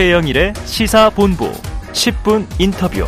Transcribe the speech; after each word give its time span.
최영일의 0.00 0.54
시사본부 0.64 1.52
10분 1.92 2.46
인터뷰. 2.58 3.04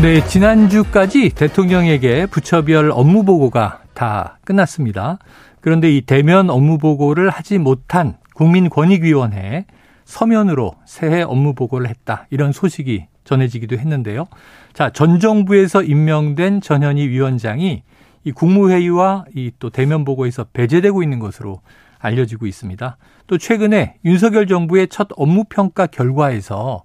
네, 0.00 0.24
지난주까지 0.24 1.30
대통령에게 1.30 2.26
부처별 2.26 2.92
업무 2.92 3.24
보고가 3.24 3.80
다 3.92 4.38
끝났습니다. 4.44 5.18
그런데 5.60 5.90
이 5.90 6.00
대면 6.00 6.48
업무 6.48 6.78
보고를 6.78 7.28
하지 7.30 7.58
못한 7.58 8.18
국민권익위원회 8.36 9.64
서면으로 10.04 10.76
새해 10.84 11.22
업무 11.22 11.54
보고를 11.54 11.88
했다. 11.88 12.28
이런 12.30 12.52
소식이 12.52 13.06
전해지기도 13.24 13.78
했는데요. 13.78 14.26
자, 14.74 14.90
전 14.90 15.18
정부에서 15.18 15.82
임명된 15.82 16.60
전현희 16.60 17.08
위원장이 17.08 17.82
이 18.22 18.30
국무회의와 18.30 19.24
이 19.34 19.50
또 19.58 19.70
대면 19.70 20.04
보고에서 20.04 20.44
배제되고 20.52 21.02
있는 21.02 21.18
것으로 21.18 21.62
알려지고 21.98 22.46
있습니다. 22.46 22.96
또 23.26 23.38
최근에 23.38 23.96
윤석열 24.04 24.46
정부의 24.46 24.88
첫 24.88 25.08
업무 25.16 25.44
평가 25.44 25.86
결과에서 25.86 26.82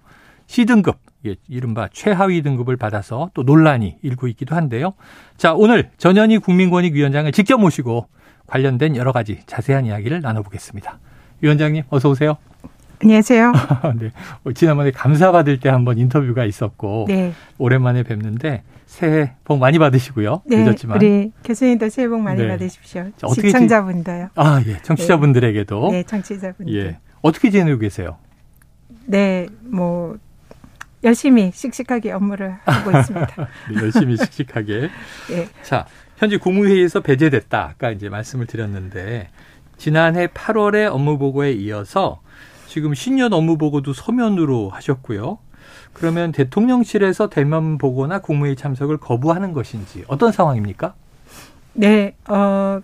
C등급, 0.47 0.97
이른바 1.47 1.87
최하위 1.91 2.41
등급을 2.41 2.77
받아서 2.77 3.29
또 3.33 3.43
논란이 3.43 3.97
일고 4.01 4.27
있기도 4.29 4.55
한데요. 4.55 4.93
자, 5.37 5.53
오늘 5.53 5.91
전현희 5.97 6.39
국민권익위원장을 6.39 7.31
직접 7.31 7.57
모시고 7.59 8.07
관련된 8.47 8.95
여러 8.95 9.11
가지 9.11 9.39
자세한 9.45 9.85
이야기를 9.85 10.21
나눠보겠습니다. 10.21 10.99
위원장님, 11.41 11.83
어서 11.89 12.09
오세요. 12.09 12.37
안녕하세요. 13.03 13.51
네. 13.99 14.11
지난번에 14.53 14.91
감사 14.91 15.31
받을 15.31 15.59
때 15.59 15.69
한번 15.69 15.97
인터뷰가 15.97 16.45
있었고 16.45 17.05
네. 17.07 17.33
오랜만에 17.57 18.03
뵙는데 18.03 18.63
새해 18.85 19.33
복 19.43 19.57
많이 19.57 19.79
받으시고요. 19.79 20.43
네, 20.45 20.57
늦었지만 20.57 20.97
우리 20.97 21.31
교수님도 21.43 21.89
새해 21.89 22.07
복 22.07 22.19
많이 22.21 22.41
네. 22.41 22.47
받으십시오. 22.47 23.09
시청자분도요. 23.33 24.29
아, 24.35 24.61
예. 24.67 24.77
청취자분들에게도 24.83 25.91
네, 25.91 26.03
청취자분들. 26.03 26.75
예. 26.75 26.99
어떻게 27.21 27.49
지내고 27.49 27.79
계세요? 27.79 28.17
네, 29.07 29.47
뭐 29.61 30.17
열심히 31.03 31.51
씩씩하게 31.53 32.11
업무를 32.11 32.57
하고 32.65 32.91
있습니다. 32.99 33.47
네, 33.73 33.81
열심히 33.81 34.17
씩씩하게. 34.17 34.89
네. 35.29 35.47
자, 35.63 35.87
현재 36.17 36.37
국무회의에서 36.37 36.99
배제됐다. 36.99 37.69
아까 37.73 37.89
이제 37.89 38.09
말씀을 38.09 38.45
드렸는데 38.45 39.29
지난해 39.77 40.27
8월에 40.27 40.91
업무 40.93 41.17
보고에 41.17 41.53
이어서 41.53 42.21
지금 42.71 42.93
신년 42.93 43.33
업무 43.33 43.57
보고도 43.57 43.91
서면으로 43.91 44.69
하셨고요. 44.69 45.39
그러면 45.91 46.31
대통령실에서 46.31 47.29
대면 47.29 47.77
보고나 47.77 48.19
국무회의 48.19 48.55
참석을 48.55 48.95
거부하는 48.95 49.51
것인지 49.51 50.05
어떤 50.07 50.31
상황입니까? 50.31 50.93
네, 51.73 52.15
어 52.29 52.79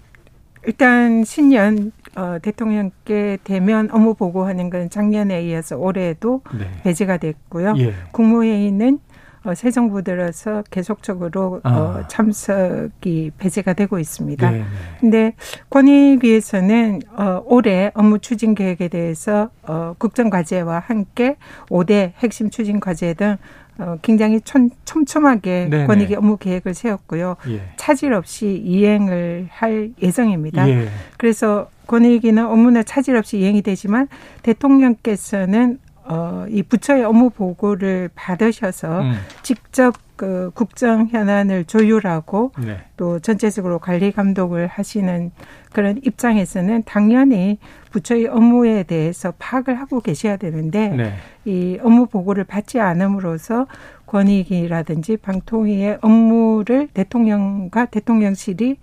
일단 0.66 1.24
신년 1.24 1.94
어, 2.18 2.38
대통령께 2.42 3.38
대면 3.46 3.88
업무 3.94 4.14
보고하는 4.14 4.70
건 4.70 4.90
작년에 4.90 5.44
이어서 5.44 5.78
올해도 5.78 6.42
네. 6.60 6.70
배제가 6.84 7.16
됐고요. 7.16 7.76
예. 7.78 7.94
국무회의는 8.12 8.96
어, 8.96 9.07
새 9.56 9.72
정부 9.72 10.02
들어서 10.02 10.64
계속적으로 10.70 11.62
아. 11.64 11.70
어, 11.72 12.08
참석이 12.08 13.32
배제가 13.38 13.74
되고 13.74 14.00
있습니다. 14.00 14.52
네. 14.52 14.58
네. 14.60 14.64
근데 15.00 15.34
권익위에서는 15.70 17.02
어, 17.16 17.42
올해 17.46 17.92
업무 17.94 18.20
추진 18.20 18.56
계획에 18.56 18.88
대해서 18.88 19.50
어, 19.64 19.96
국정 19.98 20.30
과제와 20.30 20.80
함께 20.80 21.38
5대 21.70 22.14
핵심 22.18 22.50
추진 22.50 22.80
과제 22.80 23.14
등 23.14 23.38
어, 23.80 23.98
굉장히 24.02 24.42
촘, 24.42 24.70
촘촘하게 24.86 25.68
네네. 25.70 25.86
권익위 25.86 26.16
업무 26.16 26.38
계획을 26.38 26.74
세웠고요. 26.74 27.38
예. 27.50 27.62
차질 27.78 28.14
없이 28.14 28.62
이행을 28.66 29.48
할 29.52 29.92
예정입니다. 30.02 30.68
예. 30.70 30.88
그래서 31.18 31.70
권익위는 31.86 32.46
업무는 32.46 32.84
차질 32.86 33.16
없이 33.16 33.38
이행이 33.40 33.62
되지만 33.62 34.08
대통령께서는 34.42 35.80
어, 36.10 36.46
이 36.50 36.64
부처의 36.64 37.04
업무 37.04 37.30
보고를 37.30 38.10
받으셔서 38.16 39.02
음. 39.02 39.14
직접 39.44 39.96
그 40.18 40.50
국정 40.56 41.08
현안을 41.08 41.66
조율하고 41.66 42.52
네. 42.58 42.80
또 42.98 43.20
전체적으로 43.20 43.78
관리 43.78 44.12
감독을 44.12 44.66
하시는 44.66 45.32
그런 45.72 46.02
입장에서는 46.04 46.84
당연히 46.86 47.60
부처의 47.92 48.26
업무에 48.28 48.84
대해서 48.84 49.32
파악을 49.38 49.80
하고 49.80 50.02
계셔야 50.02 50.38
되는데 50.38 50.90
네. 50.90 51.14
이 51.46 51.78
업무 51.84 52.08
보고를 52.08 52.46
받지 52.46 52.80
않음으로써 52.80 53.68
권익이라든지 54.08 55.18
방통위의 55.18 56.00
업무를 56.02 56.88
대통령과 56.94 57.86
대통령실이 57.86 58.78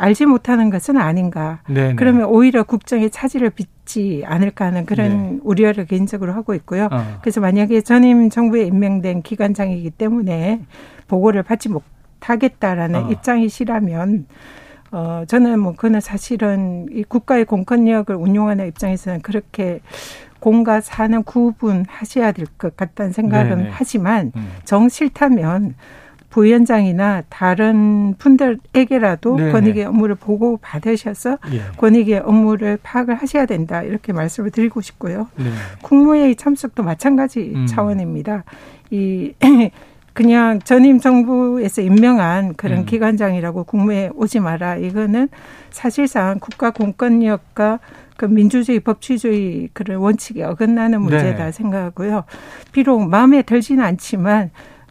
알지 0.00 0.26
못하는 0.26 0.70
것은 0.70 0.96
아닌가. 0.96 1.60
네. 1.68 1.88
네. 1.88 1.94
그러면 1.94 2.24
오히려 2.24 2.62
국정에 2.62 3.08
차질을 3.10 3.50
빚지 3.50 4.22
않을까 4.26 4.66
하는 4.66 4.86
그런 4.86 5.34
네. 5.34 5.38
우려를 5.44 5.84
개인적으로 5.86 6.32
하고 6.32 6.54
있고요. 6.54 6.88
어. 6.90 7.18
그래서 7.20 7.40
만약에 7.40 7.82
전임 7.82 8.30
정부에 8.30 8.64
임명된 8.64 9.22
기관장이기 9.22 9.90
때문에 9.90 10.62
보고를 11.06 11.42
받지 11.42 11.68
못하겠다라는 11.68 13.04
어. 13.04 13.10
입장이시라면 13.10 14.26
어 14.92 15.22
저는 15.28 15.60
뭐 15.60 15.74
그는 15.76 16.00
사실은 16.00 16.86
이 16.90 17.04
국가의 17.04 17.44
공권력을 17.44 18.12
운용하는 18.14 18.66
입장에서는 18.68 19.20
그렇게 19.20 19.80
공과 20.40 20.80
사는 20.80 21.22
구분하셔야 21.22 22.32
될 22.32 22.46
것 22.58 22.76
같다는 22.76 23.12
생각은 23.12 23.58
네네. 23.58 23.70
하지만 23.72 24.32
음. 24.34 24.50
정 24.64 24.88
싫다면 24.88 25.74
부위원장이나 26.30 27.24
다른 27.28 28.14
분들에게라도 28.18 29.36
네네. 29.36 29.52
권익의 29.52 29.84
업무를 29.84 30.14
보고 30.14 30.56
받으셔서 30.58 31.38
예. 31.52 31.60
권익의 31.76 32.20
업무를 32.20 32.78
파악을 32.82 33.16
하셔야 33.16 33.46
된다 33.46 33.82
이렇게 33.82 34.12
말씀을 34.12 34.50
드리고 34.50 34.80
싶고요. 34.80 35.28
네. 35.36 35.50
국무회의 35.82 36.36
참석도 36.36 36.82
마찬가지 36.82 37.52
음. 37.54 37.66
차원입니다. 37.66 38.44
이 38.90 39.34
그냥 40.12 40.60
전임 40.60 40.98
정부에서 40.98 41.82
임명한 41.82 42.54
그런 42.54 42.80
음. 42.80 42.84
기관장이라고 42.84 43.64
국무회에 43.64 44.10
오지 44.14 44.40
마라. 44.40 44.76
이거는 44.76 45.28
사실상 45.70 46.38
국가 46.40 46.70
공권력과 46.70 47.78
그 48.16 48.26
민주주의 48.26 48.80
법치주의 48.80 49.70
그런 49.72 49.98
원칙에 49.98 50.42
어긋나는 50.42 51.00
문제다 51.00 51.46
네. 51.46 51.52
생각하고요. 51.52 52.24
비록 52.72 53.08
마음에 53.08 53.42
들지는 53.42 53.82
않지만 53.82 54.50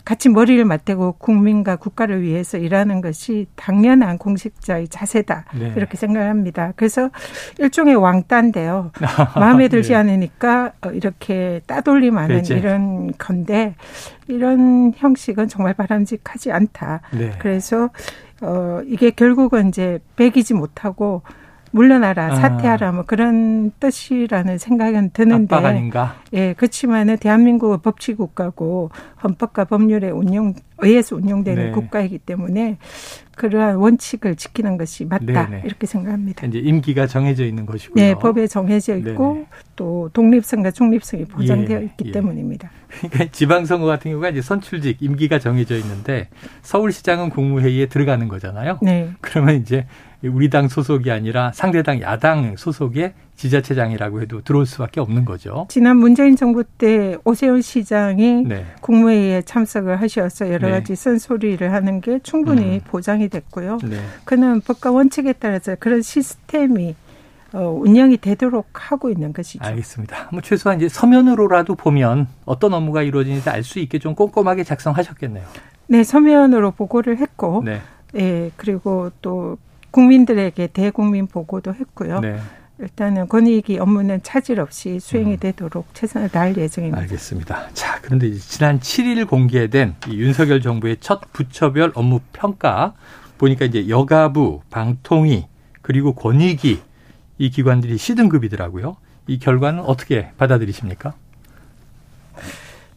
같이 0.10 0.28
머리를 0.28 0.66
맞대고 0.66 1.18
국민과 1.20 1.76
국가를 1.76 2.24
위해서 2.24 2.58
일하는 2.58 3.00
것이 3.00 3.46
당연한 3.56 4.18
공직자의 4.18 4.88
자세다. 4.88 5.46
네. 5.54 5.72
이렇게 5.78 5.98
생각합니다. 5.98 6.74
그래서 6.76 7.12
일종의 7.60 7.94
왕따인데요. 7.94 8.92
마음에 9.38 9.68
들지 9.68 9.90
네. 9.90 9.98
않으니까 9.98 10.72
어, 10.82 10.90
이렇게 10.90 11.62
따돌림 11.68 12.18
하는 12.18 12.38
배제. 12.38 12.58
이런 12.58 13.14
건데 13.20 13.76
이런 14.28 14.94
형식은 14.96 15.48
정말 15.48 15.76
바람직하지 15.76 16.54
않다. 16.54 17.02
네. 17.12 17.32
그래서 17.38 17.92
어 18.42 18.82
이게 18.88 19.12
결국은 19.12 19.68
이제 19.70 20.00
배기지 20.16 20.56
못하고 20.56 21.22
물러나라 21.72 22.32
아. 22.32 22.36
사퇴하라 22.36 22.92
뭐 22.92 23.04
그런 23.06 23.72
뜻이라는 23.80 24.58
생각은 24.58 25.12
드는데 25.12 25.56
압박 25.56 25.68
아닌가? 25.68 26.16
예 26.34 26.54
그렇지만은 26.54 27.18
대한민국은 27.18 27.82
법치 27.82 28.16
국가고 28.16 28.92
헌법과 29.24 29.66
법률에 29.66 30.10
운용 30.10 30.54
의해서 30.80 31.16
운용되는 31.16 31.66
네. 31.66 31.72
국가이기 31.72 32.20
때문에 32.20 32.78
그러한 33.36 33.78
원칙을 33.78 34.36
지키는 34.36 34.78
것이 34.78 35.06
맞다 35.06 35.26
네네. 35.26 35.62
이렇게 35.66 35.88
생각합니다. 35.88 36.46
이제 36.46 36.60
임기가 36.60 37.08
정해져 37.08 37.46
있는 37.46 37.66
것이고요. 37.66 38.04
네, 38.04 38.14
법에 38.16 38.48
정해져 38.48 38.98
있고 38.98 39.34
네네. 39.34 39.48
또 39.78 40.10
독립성과 40.12 40.72
중립성이 40.72 41.26
보장되어 41.26 41.80
예, 41.80 41.84
있기 41.86 42.06
예. 42.08 42.12
때문입니다. 42.12 42.70
그러니까 42.90 43.26
지방선거 43.32 43.86
같은 43.86 44.12
경우가 44.12 44.30
이제 44.30 44.42
선출직 44.42 45.02
임기가 45.02 45.40
정해져 45.40 45.78
있는데 45.78 46.28
서울시장은 46.64 47.30
국무회의에 47.30 47.86
들어가는 47.86 48.28
거잖아요. 48.28 48.80
네. 48.82 49.12
그러면 49.22 49.56
이제 49.56 49.86
우리 50.24 50.50
당 50.50 50.68
소속이 50.68 51.12
아니라 51.12 51.52
상대당 51.54 52.02
야당 52.02 52.56
소속의 52.58 53.14
지자체장이라고 53.38 54.22
해도 54.22 54.42
들어올 54.42 54.66
수밖에 54.66 55.00
없는 55.00 55.24
거죠. 55.24 55.66
지난 55.70 55.96
문재인 55.96 56.36
정부 56.36 56.66
때 56.66 57.18
오세훈 57.24 57.62
시장이 57.62 58.44
네. 58.44 58.66
국무회의에 58.82 59.44
참석을 59.44 60.02
하셔서 60.02 60.52
여러 60.52 60.68
네. 60.68 60.74
가지 60.74 60.96
쓴소리를 60.96 61.72
하는 61.72 62.02
게 62.02 62.20
충분히 62.22 62.76
음. 62.76 62.82
보장이 62.86 63.30
됐고요. 63.30 63.78
네. 63.86 63.98
그는 64.26 64.60
법과 64.60 64.92
원칙에 64.92 65.32
따라서 65.34 65.76
그런 65.80 66.02
시스템이 66.02 66.96
어, 67.54 67.72
운영이 67.82 68.18
되도록 68.18 68.68
하고 68.74 69.10
있는 69.10 69.32
것이죠. 69.32 69.64
알겠습니다. 69.64 70.30
뭐 70.34 70.42
최소한 70.42 70.78
이제 70.80 70.90
서면으로라도 70.90 71.76
보면 71.76 72.28
어떤 72.46 72.74
업무가 72.74 73.02
이루어지는지 73.02 73.50
알 73.50 73.64
수 73.64 73.80
있게 73.80 74.00
좀 74.00 74.16
꼼꼼하게 74.16 74.64
작성하셨겠네요. 74.66 75.46
네, 75.88 76.04
서면으로 76.04 76.72
보고를 76.72 77.18
했고, 77.18 77.64
네. 77.66 77.82
예, 78.16 78.52
그리고 78.56 79.12
또 79.22 79.58
국민들에게 79.92 80.68
대국민 80.68 81.28
보고도 81.28 81.74
했고요. 81.74 82.20
네. 82.20 82.40
일단은 82.80 83.28
권익위 83.28 83.78
업무는 83.80 84.22
차질 84.24 84.60
없이 84.62 85.00
수행이 85.02 85.34
음. 85.34 85.38
되도록 85.38 85.94
최선을 85.94 86.30
다할 86.30 86.56
예정입니다. 86.56 87.02
알겠습니다. 87.02 87.70
자, 87.74 88.00
그런데 88.02 88.34
지난 88.34 88.80
7일 88.80 89.28
공개된 89.28 89.96
이 90.08 90.18
윤석열 90.18 90.62
정부의 90.62 90.98
첫 91.02 91.22
부처별 91.34 91.92
업무 91.96 92.22
평가 92.32 92.94
보니까 93.38 93.66
이제 93.66 93.90
여가부, 93.90 94.62
방통위, 94.70 95.48
그리고 95.82 96.14
권익위 96.14 96.80
이 97.38 97.50
기관들이 97.50 97.98
C등급이더라고요. 97.98 98.96
이 99.28 99.40
결과는 99.40 99.82
어떻게 99.82 100.30
받아들이십니까? 100.38 101.14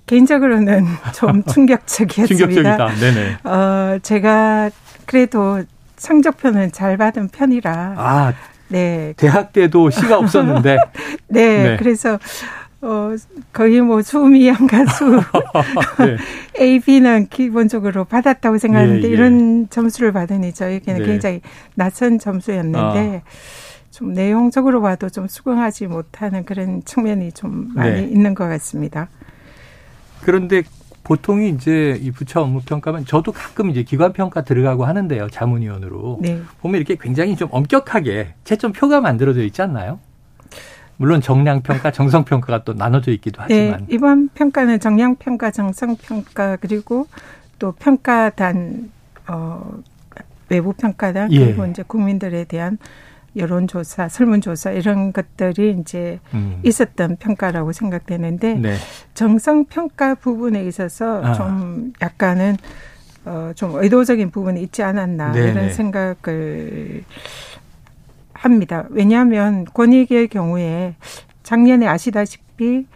개인적으로는 0.06 0.86
좀 1.14 1.42
충격적이었습니다. 1.46 2.26
충격적이다. 2.26 2.94
네네. 3.00 3.38
어, 3.44 3.98
제가 4.02 4.70
그래도 5.06 5.64
성적표는 6.02 6.72
잘 6.72 6.96
받은 6.96 7.28
편이라. 7.28 7.94
아, 7.96 8.32
네. 8.68 9.14
대학 9.16 9.52
때도 9.52 9.90
시가 9.90 10.18
없었는데. 10.18 10.76
네, 11.28 11.62
네, 11.62 11.76
그래서 11.76 12.18
어, 12.80 13.14
거의 13.52 13.80
뭐 13.80 14.02
수미양 14.02 14.66
가수 14.66 15.20
네. 16.04 16.16
A, 16.60 16.80
B는 16.80 17.28
기본적으로 17.28 18.04
받았다고 18.04 18.58
생각하는데 18.58 19.06
예, 19.06 19.10
예. 19.10 19.14
이런 19.14 19.68
점수를 19.70 20.12
받으니 20.12 20.52
저에게는 20.52 21.00
네. 21.02 21.06
굉장히 21.06 21.40
낯선 21.76 22.18
점수였는데 22.18 23.22
아. 23.24 23.30
좀 23.92 24.12
내용적으로 24.12 24.82
봐도 24.82 25.08
좀 25.08 25.28
수긍하지 25.28 25.86
못하는 25.86 26.44
그런 26.44 26.82
측면이 26.84 27.30
좀 27.32 27.68
많이 27.74 27.92
네. 27.92 28.02
있는 28.02 28.34
것 28.34 28.48
같습니다. 28.48 29.08
그런데 30.22 30.62
보통이 31.12 31.50
이제 31.50 31.98
이 32.00 32.10
부처 32.10 32.40
업무 32.40 32.62
평가면 32.62 33.04
저도 33.04 33.32
가끔 33.32 33.68
이제 33.68 33.82
기관 33.82 34.14
평가 34.14 34.42
들어가고 34.44 34.86
하는데요 34.86 35.28
자문위원으로 35.28 36.20
네. 36.22 36.40
보면 36.60 36.78
이렇게 36.78 36.96
굉장히 36.98 37.36
좀 37.36 37.48
엄격하게 37.50 38.32
채점표가 38.44 39.02
만들어져 39.02 39.42
있지 39.42 39.60
않나요? 39.60 40.00
물론 40.96 41.20
정량 41.20 41.62
평가, 41.62 41.90
정성 41.90 42.24
평가가 42.24 42.64
또 42.64 42.72
나눠져 42.72 43.10
있기도 43.12 43.42
네, 43.46 43.68
하지만 43.68 43.80
네, 43.80 43.94
이번 43.94 44.28
평가는 44.28 44.80
정량 44.80 45.16
평가, 45.16 45.50
정성 45.50 45.96
평가 45.96 46.56
그리고 46.56 47.06
또 47.58 47.72
평가단 47.72 48.90
어 49.28 49.70
외부 50.48 50.72
평가단 50.72 51.30
예. 51.32 51.44
그리고 51.44 51.66
이제 51.66 51.82
국민들에 51.86 52.44
대한 52.44 52.78
여론조사, 53.36 54.08
설문조사 54.08 54.72
이런 54.72 55.12
것들이 55.12 55.76
이제 55.80 56.20
음. 56.34 56.60
있었던 56.62 57.16
평가라고 57.16 57.72
생각되는데 57.72 58.54
네. 58.54 58.74
정성 59.14 59.64
평가 59.64 60.14
부분에 60.14 60.64
있어서 60.64 61.24
아. 61.24 61.32
좀 61.32 61.92
약간은 62.02 62.56
어, 63.24 63.52
좀 63.54 63.76
의도적인 63.76 64.30
부분이 64.30 64.60
있지 64.62 64.82
않았나 64.82 65.32
네네. 65.32 65.50
이런 65.50 65.70
생각을 65.70 67.04
합니다. 68.32 68.86
왜냐하면 68.90 69.64
권익의 69.64 70.28
경우에 70.28 70.96
작년에 71.42 71.86
아시다시피 71.86 72.86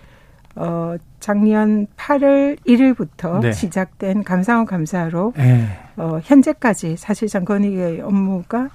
어 0.57 0.97
작년 1.21 1.87
8월 1.97 2.59
1일부터 2.67 3.41
네. 3.41 3.53
시작된 3.53 4.25
감사원 4.25 4.65
감사로 4.65 5.35
네. 5.37 5.67
어 5.97 6.19
현재까지 6.23 6.97
사실상 6.97 7.45
권익의 7.45 8.01
업무가 8.01 8.71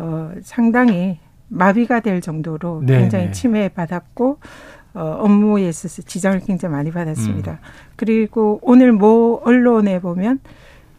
어 0.00 0.32
상당히 0.42 1.18
마비가 1.48 2.00
될 2.00 2.20
정도로 2.20 2.82
네. 2.84 3.00
굉장히 3.00 3.26
네. 3.26 3.30
침해받았고 3.32 4.38
어 4.94 5.16
업무에 5.20 5.68
있어서 5.68 6.02
지장을 6.02 6.40
굉장히 6.40 6.74
많이 6.74 6.90
받았습니다. 6.90 7.52
음. 7.52 7.58
그리고 7.96 8.58
오늘 8.62 8.92
모 8.92 9.40
언론에 9.44 10.00
보면 10.00 10.40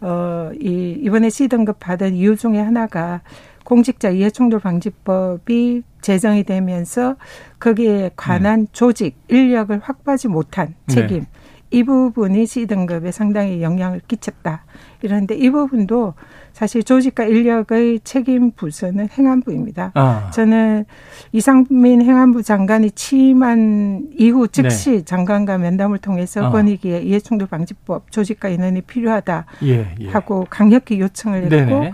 어 0.01 0.42
이 0.59 0.98
이번에 1.01 1.30
C등급 1.30 1.80
받은 1.80 2.15
이유 2.15 2.36
중에 2.36 2.59
하나가 2.59 3.21
공직자 3.63 4.09
이해충돌 4.09 4.59
방지법이 4.59 5.83
제정이 6.01 6.44
되면서 6.44 7.15
거기에 7.59 8.12
관한 8.15 8.62
음. 8.62 8.68
조직 8.71 9.15
인력을 9.27 9.77
확보하지 9.80 10.27
못한 10.27 10.75
네. 10.88 10.95
책임 10.95 11.19
네. 11.19 11.27
이 11.71 11.83
부분이 11.83 12.45
C등급에 12.48 13.12
상당히 13.12 13.62
영향을 13.62 14.01
끼쳤다. 14.07 14.65
이런데 15.01 15.36
이 15.36 15.50
부분도 15.50 16.15
사실 16.53 16.83
조직과 16.83 17.25
인력의 17.25 18.01
책임 18.03 18.51
부서는 18.51 19.09
행안부입니다. 19.18 19.92
아. 19.95 20.30
저는 20.33 20.86
이상민 21.31 22.01
행안부 22.01 22.44
장관이 22.44 22.92
취임한 22.92 24.09
이후 24.18 24.48
즉시 24.48 24.92
네. 24.92 25.06
장관과 25.06 25.57
면담을 25.57 25.98
통해서 25.98 26.45
아. 26.45 26.50
권익위에 26.51 27.01
이해충돌 27.01 27.48
방지법 27.48 28.12
조직과 28.12 28.50
인원이 28.50 28.81
필요하다 28.81 29.45
예, 29.63 29.95
예. 30.00 30.09
하고 30.09 30.45
강력히 30.50 31.00
요청을 31.00 31.44
했고 31.44 31.56
네네. 31.56 31.92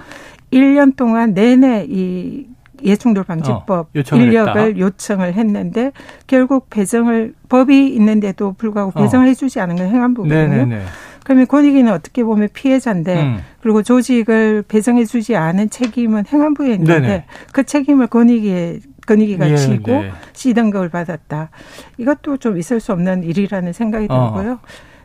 1년 0.51 0.95
동안 0.95 1.33
내내 1.33 1.85
이 1.89 2.47
예충돌 2.83 3.23
방지법 3.23 3.71
어, 3.71 4.15
인력을 4.15 4.49
했다. 4.55 4.79
요청을 4.79 5.33
했는데 5.33 5.91
결국 6.27 6.69
배정을 6.69 7.33
법이 7.49 7.87
있는데도 7.95 8.53
불구하고 8.53 8.91
어. 8.95 9.01
배정을 9.01 9.25
어. 9.25 9.29
해주지 9.29 9.59
않은 9.59 9.75
건 9.77 9.87
행안부거든요. 9.87 10.79
그러면 11.27 11.45
권익위는 11.45 11.91
어떻게 11.91 12.23
보면 12.23 12.47
피해자인데 12.53 13.21
음. 13.21 13.39
그리고 13.59 13.83
조직을 13.83 14.63
배정해 14.65 15.03
주지 15.03 15.35
않은 15.35 15.69
책임은 15.69 16.23
행안부에 16.25 16.71
있는데 16.75 16.99
네네. 17.01 17.25
그 17.51 17.65
책임을 17.65 18.07
권익위에 18.07 18.79
권익위가 19.05 19.51
예, 19.51 19.57
지고 19.57 19.91
네. 19.91 20.11
C등급을 20.31 20.87
받았다. 20.87 21.49
이것도 21.97 22.37
좀 22.37 22.57
있을 22.57 22.79
수 22.79 22.93
없는 22.93 23.23
일이라는 23.23 23.73
생각이 23.73 24.07
어. 24.09 24.31
들고요. 24.35 24.53
어. 24.53 24.59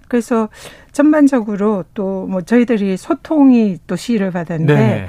그래서 0.06 0.48
전반적으로 0.92 1.82
또 1.92 2.28
뭐 2.28 2.42
저희들이 2.42 2.96
소통이 2.96 3.78
또 3.88 3.96
시를 3.96 4.30
받았는데 4.30 4.75
네. 4.76 5.06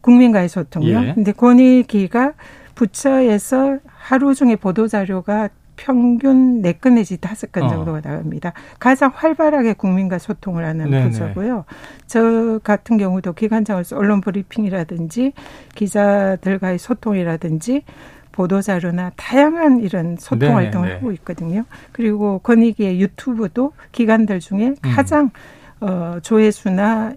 국민과의 0.00 0.48
소통요. 0.48 1.06
예. 1.08 1.14
근데 1.14 1.32
권익위가 1.32 2.34
부처에서 2.76 3.78
하루 3.86 4.32
중에 4.32 4.54
보도 4.54 4.86
자료가 4.86 5.48
평균 5.82 6.62
네 6.62 6.72
건 6.72 6.94
내지 6.94 7.16
다섯 7.16 7.50
건 7.50 7.64
어. 7.64 7.68
정도가 7.68 7.98
어. 7.98 8.00
나옵니다. 8.00 8.52
가장 8.78 9.10
활발하게 9.14 9.74
국민과 9.74 10.18
소통을 10.18 10.64
하는 10.64 10.90
네네. 10.90 11.08
부서고요. 11.08 11.64
저 12.06 12.60
같은 12.62 12.98
경우도 12.98 13.32
기관장으로서 13.32 13.96
언론 13.96 14.20
브리핑이라든지 14.20 15.32
기자들과의 15.74 16.78
소통이라든지 16.78 17.82
보도자료나 18.30 19.10
다양한 19.16 19.80
이런 19.80 20.16
소통 20.18 20.48
네 20.48 20.54
활동을 20.54 20.88
네. 20.88 20.94
하고 20.94 21.12
있거든요. 21.12 21.64
그리고 21.90 22.38
권익위의 22.38 23.00
유튜브도 23.00 23.72
기관들 23.90 24.38
중에 24.40 24.68
음. 24.68 24.76
가장 24.94 25.30
음. 25.82 25.88
어, 25.88 26.18
조회수나 26.22 27.14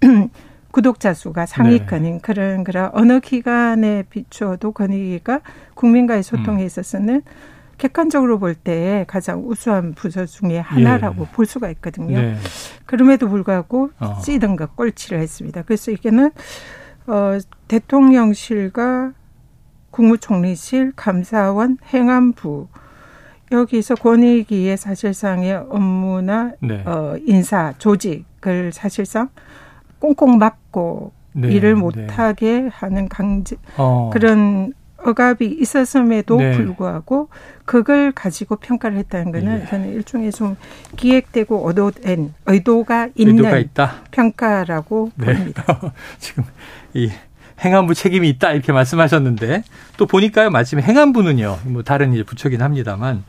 구독자 0.72 1.12
수가 1.14 1.46
상위권인 1.46 2.12
네. 2.14 2.18
그런 2.22 2.64
그런 2.64 2.90
어느 2.94 3.20
기관에 3.20 4.04
비추어도 4.08 4.72
권익위가 4.72 5.40
국민과의 5.74 6.22
소통에 6.22 6.62
음. 6.62 6.66
있어서는 6.66 7.22
객관적으로 7.80 8.38
볼 8.38 8.54
때 8.54 9.06
가장 9.08 9.42
우수한 9.46 9.94
부서 9.94 10.26
중에 10.26 10.58
하나라고 10.58 11.22
예. 11.22 11.32
볼 11.32 11.46
수가 11.46 11.70
있거든요. 11.70 12.20
네. 12.20 12.36
그럼에도 12.84 13.28
불구하고 13.28 13.90
어. 13.98 14.18
C등급 14.22 14.76
꼴찌를 14.76 15.18
했습니다. 15.18 15.62
그래서 15.62 15.90
이게는 15.90 16.30
어, 17.06 17.38
대통령실과 17.68 19.12
국무총리실, 19.90 20.92
감사원, 20.94 21.78
행안부 21.92 22.68
여기서 23.50 23.94
권익위의 23.94 24.76
사실상의 24.76 25.54
업무나 25.70 26.52
네. 26.60 26.82
어, 26.84 27.16
인사 27.24 27.72
조직을 27.78 28.72
사실상 28.72 29.30
꽁꽁 29.98 30.36
막고 30.36 31.12
네, 31.32 31.50
일을 31.52 31.74
네. 31.74 31.80
못하게 31.80 32.60
네. 32.60 32.68
하는 32.70 33.08
강제 33.08 33.56
어. 33.78 34.10
그런 34.12 34.74
억압이 35.04 35.46
있었음에도 35.60 36.36
네. 36.36 36.52
불구하고 36.52 37.28
그걸 37.64 38.12
가지고 38.12 38.56
평가를 38.56 38.96
했다는 38.98 39.32
거는 39.32 39.62
예. 39.62 39.66
저는 39.66 39.92
일종의 39.92 40.32
좀 40.32 40.56
기획되고 40.96 41.68
의도된 41.68 42.34
의도가 42.46 43.08
있는 43.14 43.36
평가라고 44.10 45.10
네. 45.16 45.34
봅니다. 45.34 45.92
지금 46.18 46.44
이 46.94 47.10
행안부 47.60 47.94
책임이 47.94 48.28
있다 48.30 48.52
이렇게 48.52 48.72
말씀하셨는데 48.72 49.64
또 49.96 50.06
보니까요 50.06 50.50
마침 50.50 50.80
행안부는요 50.80 51.58
뭐 51.64 51.82
다른 51.82 52.14
이제 52.14 52.22
부처긴 52.22 52.62
합니다만 52.62 53.22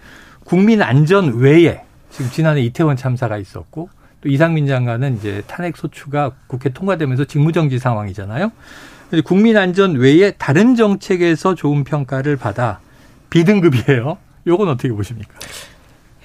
국민 0.45 0.81
안전 0.81 1.37
외에 1.37 1.83
지금 2.09 2.31
지난해 2.31 2.61
이태원 2.61 2.95
참사가 2.97 3.37
있었고 3.37 3.89
또 4.21 4.29
이상민 4.29 4.67
장관은 4.67 5.17
이제 5.17 5.41
탄핵 5.47 5.75
소추가 5.75 6.31
국회 6.47 6.69
통과되면서 6.69 7.25
직무정지 7.25 7.79
상황이잖아요. 7.79 8.51
국민 9.25 9.57
안전 9.57 9.95
외에 9.95 10.31
다른 10.31 10.75
정책에서 10.75 11.55
좋은 11.55 11.83
평가를 11.83 12.37
받아 12.37 12.79
비등급이에요. 13.29 14.17
요건 14.47 14.69
어떻게 14.69 14.91
보십니까? 14.93 15.33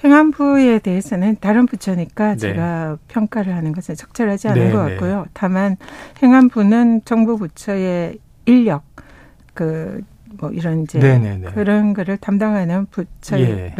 행안부에 0.03 0.79
대해서는 0.79 1.37
다른 1.41 1.65
부처니까 1.65 2.33
네. 2.33 2.37
제가 2.37 2.97
평가를 3.07 3.55
하는 3.55 3.73
것은 3.73 3.95
적절하지 3.95 4.49
않은 4.49 4.67
네, 4.67 4.71
것 4.71 4.85
네. 4.85 4.91
같고요. 4.91 5.21
네. 5.23 5.29
다만 5.33 5.77
행안부는 6.21 7.01
정부 7.05 7.37
부처의 7.37 8.19
인력 8.45 8.83
그 9.53 10.01
뭐 10.39 10.51
이런 10.51 10.83
이제. 10.83 10.99
네, 10.99 11.17
네. 11.17 11.41
그런 11.53 11.93
거를 11.93 12.17
담당하는 12.17 12.85
부처라 12.87 13.39
예. 13.39 13.73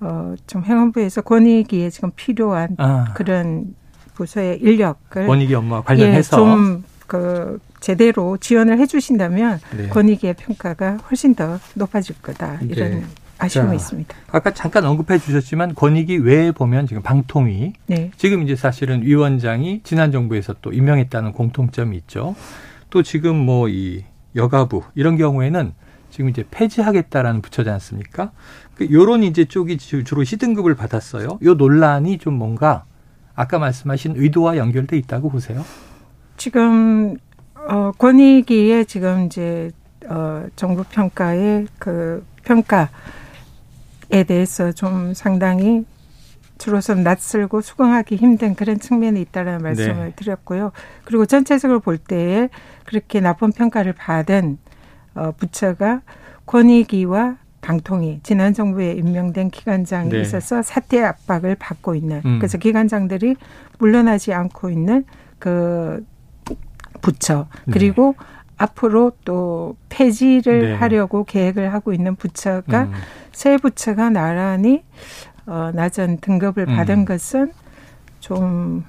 어좀 0.00 0.64
행안부에서 0.64 1.22
권익위에 1.22 1.90
지금 1.90 2.10
필요한 2.14 2.74
아. 2.78 3.12
그런 3.14 3.74
부서의 4.14 4.58
인력을 4.60 5.26
권익위 5.26 5.54
업무와 5.54 5.82
관련해서 5.82 6.40
예, 6.40 6.44
좀그 6.44 7.58
제대로 7.84 8.38
지원을 8.38 8.78
해주신다면 8.78 9.60
네. 9.76 9.88
권익위의 9.88 10.34
평가가 10.38 10.96
훨씬 11.10 11.34
더 11.34 11.60
높아질 11.74 12.16
거다 12.22 12.60
이런 12.62 12.90
네. 12.92 13.04
아쉬움이 13.36 13.68
자, 13.68 13.74
있습니다. 13.74 14.16
아까 14.32 14.54
잠깐 14.54 14.86
언급해 14.86 15.18
주셨지만 15.18 15.74
권익위 15.74 16.16
외에 16.16 16.50
보면 16.50 16.86
지금 16.86 17.02
방통위 17.02 17.74
네. 17.86 18.10
지금 18.16 18.42
이제 18.42 18.56
사실은 18.56 19.02
위원장이 19.02 19.82
지난 19.84 20.12
정부에서 20.12 20.54
또 20.62 20.72
임명했다는 20.72 21.32
공통점이 21.32 21.94
있죠. 21.98 22.34
또 22.88 23.02
지금 23.02 23.36
뭐 23.36 23.68
이 23.68 24.04
여가부 24.34 24.82
이런 24.94 25.18
경우에는 25.18 25.74
지금 26.08 26.30
이제 26.30 26.42
폐지하겠다라는 26.50 27.42
부처지 27.42 27.68
않습니까? 27.68 28.32
그 28.76 28.90
요런 28.90 29.22
이제 29.24 29.44
쪽이 29.44 29.76
주로 29.76 30.24
시등급을 30.24 30.74
받았어요. 30.74 31.38
요 31.42 31.54
논란이 31.54 32.16
좀 32.16 32.34
뭔가 32.34 32.84
아까 33.34 33.58
말씀하신 33.58 34.14
의도와 34.16 34.56
연결돼 34.56 34.96
있다고 34.96 35.28
보세요? 35.28 35.64
지금 36.38 37.16
어 37.68 37.92
권익위에 37.98 38.84
지금 38.84 39.26
이제 39.26 39.70
어 40.06 40.46
정부 40.56 40.84
평가의 40.84 41.66
그 41.78 42.24
평가에 42.44 42.88
대해서 44.26 44.72
좀 44.72 45.14
상당히 45.14 45.84
주로서 46.58 46.94
낯설고 46.94 47.62
수긍하기 47.62 48.16
힘든 48.16 48.54
그런 48.54 48.78
측면이 48.78 49.20
있다는 49.20 49.58
말씀을 49.58 50.06
네. 50.06 50.12
드렸고요. 50.16 50.72
그리고 51.04 51.26
전체적으로 51.26 51.80
볼 51.80 51.98
때에 51.98 52.48
그렇게 52.84 53.20
나쁜 53.20 53.50
평가를 53.50 53.92
받은 53.92 54.58
어 55.14 55.32
부처가 55.32 56.02
권익위와 56.46 57.36
방통위 57.60 58.20
지난 58.22 58.52
정부에 58.52 58.92
임명된 58.92 59.50
기관장이 59.50 60.10
네. 60.10 60.20
있어서 60.20 60.60
사퇴 60.60 61.02
압박을 61.02 61.56
받고 61.56 61.94
있는 61.94 62.20
음. 62.24 62.38
그래서 62.38 62.58
기관장들이 62.58 63.36
물러나지 63.78 64.34
않고 64.34 64.68
있는 64.68 65.04
그 65.38 66.04
부처 67.00 67.46
네. 67.66 67.72
그리고 67.72 68.14
네. 68.18 68.26
앞으로 68.56 69.12
또 69.24 69.76
폐지를 69.88 70.60
네. 70.62 70.74
하려고 70.74 71.24
계획을 71.24 71.72
하고 71.72 71.92
있는 71.92 72.14
부처가 72.16 72.84
음. 72.84 72.92
새 73.32 73.56
부처가 73.56 74.10
나란히 74.10 74.82
어, 75.46 75.70
낮은 75.74 76.18
등급을 76.20 76.66
받은 76.66 77.00
음. 77.00 77.04
것은 77.04 77.52
좀 78.20 78.84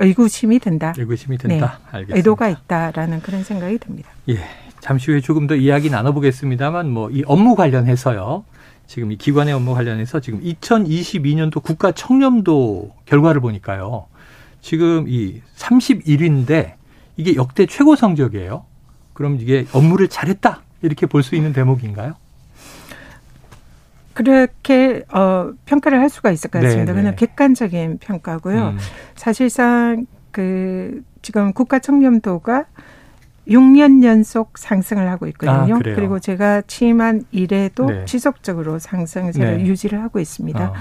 의구심이 0.00 0.58
든다. 0.58 0.94
의구심이 0.98 1.38
든다. 1.38 1.54
네. 1.54 1.66
알겠습니다. 1.92 2.16
의도가 2.16 2.48
있다라는 2.48 3.22
그런 3.22 3.44
생각이 3.44 3.78
듭니다. 3.78 4.10
예. 4.28 4.38
잠시 4.80 5.10
후에 5.10 5.20
조금 5.20 5.46
더 5.46 5.54
이야기 5.54 5.90
나눠보겠습니다만 5.90 6.88
뭐 6.90 7.10
이 7.10 7.22
업무 7.26 7.54
관련해서요. 7.54 8.44
지금 8.86 9.12
이 9.12 9.16
기관의 9.16 9.54
업무 9.54 9.74
관련해서 9.74 10.20
지금 10.20 10.40
2022년도 10.40 11.62
국가 11.62 11.92
청렴도 11.92 12.90
결과를 13.04 13.40
보니까요. 13.40 14.06
지금 14.62 15.06
이 15.08 15.40
31위인데 15.56 16.72
이게 17.16 17.34
역대 17.36 17.66
최고 17.66 17.96
성적이에요. 17.96 18.64
그럼 19.12 19.36
이게 19.40 19.66
업무를 19.72 20.08
잘했다 20.08 20.62
이렇게 20.82 21.06
볼 21.06 21.22
수 21.22 21.34
있는 21.36 21.52
대목인가요? 21.52 22.14
그렇게 24.14 25.02
어 25.12 25.52
평가를 25.66 26.00
할 26.00 26.08
수가 26.10 26.30
있을 26.30 26.50
것 26.50 26.60
같습니다. 26.62 26.92
그냥 26.92 27.14
객관적인 27.16 27.98
평가고요. 27.98 28.68
음. 28.70 28.78
사실상 29.14 30.06
그 30.30 31.02
지금 31.22 31.52
국가 31.52 31.78
청렴도가 31.78 32.66
6년 33.48 34.04
연속 34.04 34.58
상승을 34.58 35.08
하고 35.10 35.26
있거든요. 35.28 35.76
아, 35.76 35.78
그리고 35.82 36.18
제가 36.18 36.62
취임한 36.62 37.24
이래도 37.30 37.86
네. 37.86 38.04
지속적으로 38.04 38.78
상승세를 38.78 39.58
네. 39.58 39.66
유지를 39.66 40.02
하고 40.02 40.20
있습니다. 40.20 40.70
어. 40.70 40.74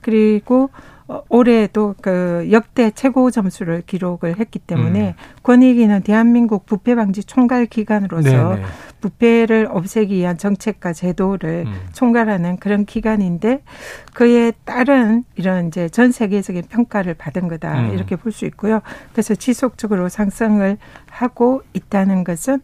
그리고 0.00 0.64
어, 0.64 0.91
올해도 1.28 1.94
그 2.00 2.48
역대 2.50 2.90
최고 2.90 3.30
점수를 3.30 3.82
기록을 3.86 4.38
했기 4.38 4.58
때문에 4.58 5.08
음. 5.08 5.12
권익위는 5.42 6.02
대한민국 6.02 6.66
부패 6.66 6.94
방지 6.94 7.22
총괄 7.24 7.66
기관으로서 7.66 8.30
네네. 8.30 8.56
네. 8.56 8.62
부패를 9.00 9.68
없애기 9.70 10.14
위한 10.14 10.38
정책과 10.38 10.92
제도를 10.92 11.64
음. 11.66 11.74
총괄하는 11.92 12.56
그런 12.58 12.84
기관인데 12.84 13.62
그에 14.14 14.52
따른 14.64 15.24
이런 15.34 15.68
이제 15.68 15.88
전 15.88 16.12
세계적인 16.12 16.64
평가를 16.68 17.14
받은 17.14 17.48
거다 17.48 17.80
음. 17.80 17.92
이렇게 17.92 18.16
볼 18.16 18.32
수 18.32 18.46
있고요. 18.46 18.80
그래서 19.12 19.34
지속적으로 19.34 20.08
상승을 20.08 20.78
하고 21.10 21.62
있다는 21.74 22.24
것은 22.24 22.60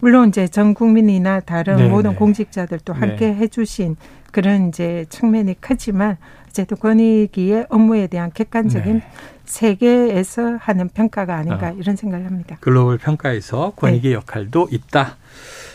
물론 0.00 0.28
이제 0.28 0.46
전 0.46 0.74
국민이나 0.74 1.40
다른 1.40 1.76
네네. 1.76 1.88
모든 1.88 2.10
네. 2.12 2.16
공직자들도 2.16 2.92
함께 2.92 3.32
네. 3.32 3.34
해주신 3.34 3.96
그런 4.30 4.68
이제 4.68 5.06
측면이 5.08 5.60
크지만 5.60 6.18
어쨌든 6.48 6.76
권익위의 6.76 7.66
업무에 7.68 8.06
대한 8.06 8.32
객관적인 8.32 8.98
네. 8.98 9.10
세계에서 9.44 10.56
하는 10.60 10.88
평가가 10.88 11.36
아닌가 11.36 11.68
어. 11.70 11.76
이런 11.78 11.96
생각을 11.96 12.26
합니다. 12.26 12.56
글로벌 12.60 12.98
평가에서 12.98 13.72
권익의 13.76 14.10
네. 14.10 14.12
역할도 14.14 14.68
있다. 14.70 15.16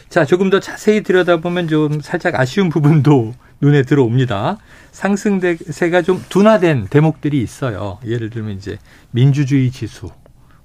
자, 0.10 0.26
조금 0.26 0.50
더 0.50 0.60
자세히 0.60 1.02
들여다보면 1.02 1.68
좀 1.68 2.00
살짝 2.00 2.36
아쉬운 2.36 2.70
부분도 2.70 3.34
눈에 3.62 3.82
들어옵니다. 3.84 4.58
상승세가 4.92 6.02
좀 6.04 6.24
둔화된 6.30 6.88
대목들이 6.90 7.42
있어요. 7.42 7.98
예를 8.06 8.30
들면 8.30 8.58
이제 8.58 8.78
민주주의 9.12 9.72
지수, 9.72 10.12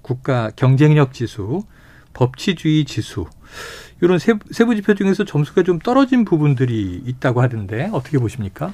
국가 0.03 0.51
경쟁력 0.55 1.15
지수, 1.15 1.63
법치주의 2.13 2.85
지수. 2.85 3.27
이런 4.01 4.19
세부 4.19 4.75
지표 4.75 4.95
중에서 4.95 5.25
점수가 5.25 5.63
좀 5.63 5.79
떨어진 5.79 6.25
부분들이 6.25 7.03
있다고 7.07 7.41
하던데 7.41 7.89
어떻게 7.93 8.19
보십니까? 8.19 8.73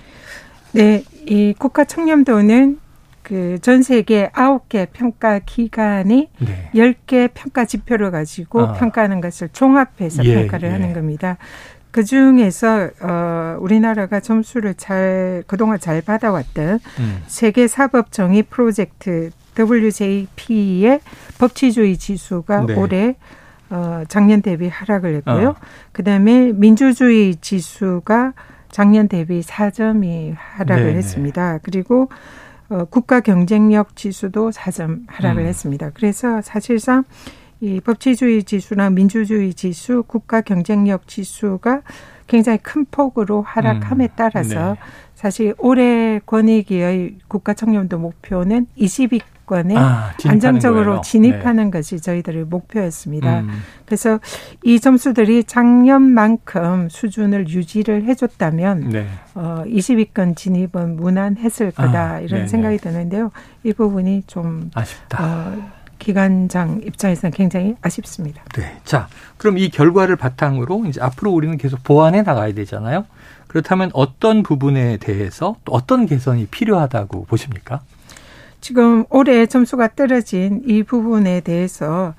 네, 0.75 1.05
이 1.27 1.55
국가 1.57 1.85
청렴도는 1.85 2.79
그 3.25 3.59
전 3.63 3.83
세계 3.83 4.31
아홉 4.35 4.69
개 4.69 4.87
평가 4.93 5.39
기관이 5.41 6.29
네. 6.39 6.71
열개 6.75 7.29
평가 7.33 7.65
지표를 7.65 8.11
가지고 8.11 8.61
아. 8.61 8.73
평가하는 8.75 9.21
것을 9.23 9.49
종합해서 9.49 10.25
예, 10.27 10.35
평가를 10.35 10.69
예. 10.69 10.73
하는 10.73 10.93
겁니다. 10.93 11.39
그 11.91 12.05
중에서 12.05 12.91
어 13.01 13.57
우리나라가 13.61 14.21
점수를 14.21 14.75
잘 14.75 15.43
그동안 15.47 15.81
잘 15.81 16.03
받아왔던 16.03 16.81
음. 16.99 17.23
세계 17.27 17.67
사법 17.67 18.13
정의 18.13 18.43
프로젝트 18.43 19.31
WJP의 19.59 21.01
법치주의 21.39 21.97
지수가 21.97 22.67
네. 22.67 22.75
올해 22.75 23.17
어 23.71 24.03
작년 24.09 24.43
대비 24.43 24.69
하락을 24.69 25.15
했고요. 25.17 25.51
어. 25.51 25.57
그다음에 25.93 26.53
민주주의 26.53 27.37
지수가 27.37 28.35
작년 28.75 29.07
대비 29.07 29.41
4점이 29.41 30.35
하락을 30.37 30.87
네네. 30.87 30.99
했습니다. 30.99 31.61
그리고 31.63 32.09
어, 32.69 32.85
국가 32.87 33.21
경쟁력 33.21 33.95
지수도 33.95 34.51
4점 34.51 35.05
하락을 35.07 35.43
음. 35.43 35.47
했습니다. 35.47 35.91
그래서 35.95 36.41
사실상 36.43 37.05
이 37.61 37.81
법치주의 37.81 38.43
지수나 38.43 38.91
민주주의 38.91 39.55
지수, 39.55 40.03
국가 40.09 40.41
경쟁력 40.41 41.07
지수가 41.07 41.83
굉장히 42.27 42.59
큰 42.59 42.85
폭으로 42.91 43.43
하락함에 43.43 44.07
음. 44.07 44.15
따라서 44.17 44.73
네. 44.73 44.81
사실 45.15 45.55
올해 45.59 46.19
권익위의 46.27 47.19
국가 47.29 47.55
청렴도 47.55 48.01
목표는 48.01 48.67
20위 48.77 49.21
정권에 49.45 49.77
아, 49.77 50.13
안정적으로 50.27 50.85
거예요. 50.85 51.01
진입하는 51.03 51.65
네. 51.65 51.71
것이 51.71 52.01
저희들의 52.01 52.45
목표였습니다. 52.45 53.41
음. 53.41 53.51
그래서 53.85 54.19
이 54.65 54.81
점수들이 54.81 55.45
작년만큼 55.45 56.89
수준을 56.91 57.49
유지를 57.49 58.05
해줬다면 58.05 58.89
네. 58.91 59.07
어, 59.35 59.63
20위권 59.67 60.37
진입은 60.37 60.97
무난했을 60.97 61.71
거다 61.71 62.15
아, 62.15 62.19
이런 62.19 62.41
네네. 62.41 62.49
생각이 62.49 62.79
드는데요. 62.79 63.31
이 63.63 63.73
부분이 63.73 64.25
좀 64.27 64.71
아쉽다. 64.75 65.25
어, 65.25 65.71
기관장 65.99 66.81
입장에서는 66.85 67.33
굉장히 67.33 67.77
아쉽습니다. 67.81 68.43
네. 68.55 68.79
자, 68.85 69.09
그럼 69.37 69.59
이 69.59 69.69
결과를 69.69 70.17
바탕으로 70.17 70.85
이제 70.87 71.01
앞으로 71.01 71.31
우리는 71.31 71.57
계속 71.57 71.83
보완해 71.83 72.23
나가야 72.23 72.53
되잖아요. 72.55 73.07
그렇다면 73.47 73.91
어떤 73.95 74.43
부분에 74.43 74.97
대해서 74.97 75.55
또 75.65 75.73
어떤 75.73 76.07
개선이 76.07 76.47
필요하다고 76.47 77.27
보십니까? 77.27 77.81
지금 78.65 79.05
올해 79.11 79.45
점수가 79.45 79.89
떨어진 79.89 80.63
이 80.67 80.85
부분에 80.85 81.43
대해서 81.43 82.15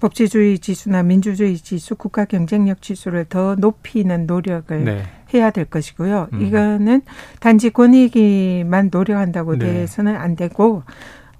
법치주의 0.00 0.58
지수나 0.58 1.02
민주주의 1.02 1.58
지수, 1.58 1.94
국가 1.94 2.24
경쟁력 2.24 2.80
지수를 2.80 3.26
더 3.26 3.54
높이는 3.54 4.24
노력을 4.26 4.82
네. 4.82 5.02
해야 5.34 5.50
될 5.50 5.66
것이고요. 5.66 6.28
음. 6.32 6.40
이거는 6.40 7.02
단지 7.38 7.68
권익위만 7.68 8.88
노력한다고 8.90 9.58
네. 9.58 9.66
돼서는 9.66 10.16
안 10.16 10.36
되고 10.36 10.84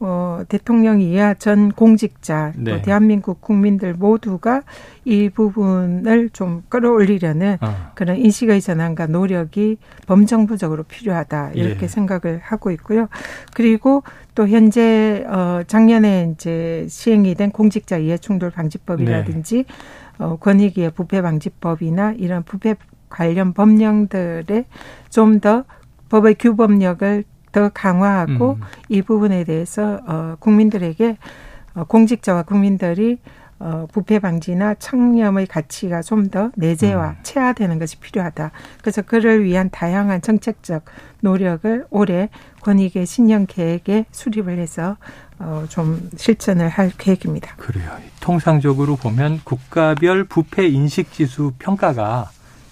어, 0.02 0.42
대통령이야 0.48 1.34
전 1.34 1.70
공직자, 1.70 2.52
네. 2.56 2.72
또 2.72 2.82
대한민국 2.82 3.42
국민들 3.42 3.92
모두가 3.92 4.62
이 5.04 5.28
부분을 5.28 6.30
좀 6.30 6.62
끌어올리려는 6.70 7.58
어. 7.60 7.92
그런 7.94 8.16
인식의 8.16 8.62
전환과 8.62 9.08
노력이 9.08 9.76
범정부적으로 10.06 10.84
필요하다 10.84 11.50
이렇게 11.52 11.82
예. 11.82 11.86
생각을 11.88 12.40
하고 12.42 12.70
있고요. 12.70 13.08
그리고 13.54 14.02
또 14.34 14.48
현재 14.48 15.24
어 15.28 15.62
작년에 15.66 16.32
이제 16.32 16.86
시행이 16.88 17.34
된 17.34 17.50
공직자 17.50 17.98
이해 17.98 18.16
충돌 18.16 18.50
방지법이라든지 18.50 19.64
네. 19.64 20.24
어 20.24 20.36
권익위의 20.36 20.92
부패 20.92 21.20
방지법이나 21.20 22.14
이런 22.16 22.42
부패 22.42 22.74
관련 23.10 23.52
법령들에 23.52 24.64
좀 25.10 25.40
더 25.40 25.64
법의 26.10 26.34
규범력을 26.38 27.24
더 27.52 27.68
강화하고 27.68 28.52
음. 28.52 28.60
이 28.88 29.02
부분에 29.02 29.44
대해서 29.44 30.00
어 30.06 30.36
국민들에게 30.38 31.16
어 31.74 31.84
공직자와 31.84 32.42
국민들이 32.44 33.18
어, 33.62 33.86
부패 33.92 34.18
방지나 34.18 34.74
청렴의 34.74 35.46
가치가 35.46 36.00
좀 36.00 36.30
더 36.30 36.50
내재화, 36.56 37.10
음. 37.10 37.16
체화되는 37.22 37.78
것이 37.78 37.98
필요하다. 37.98 38.52
그래서 38.80 39.02
그를 39.02 39.44
위한 39.44 39.68
다양한 39.70 40.22
정책적 40.22 40.84
노력을 41.20 41.86
올해 41.90 42.28
권익의 42.62 43.04
신년 43.04 43.46
계획에 43.46 44.06
수립을 44.12 44.58
해서 44.58 44.96
어, 45.38 45.64
좀 45.68 46.08
실천을 46.16 46.68
할 46.68 46.90
계획입니다. 46.96 47.56
그래요. 47.56 47.90
통상적으로 48.20 48.96
보면 48.96 49.40
국가별 49.44 50.24
부패 50.24 50.66
인식 50.68 51.12
지수 51.12 51.52
평가가 51.58 52.30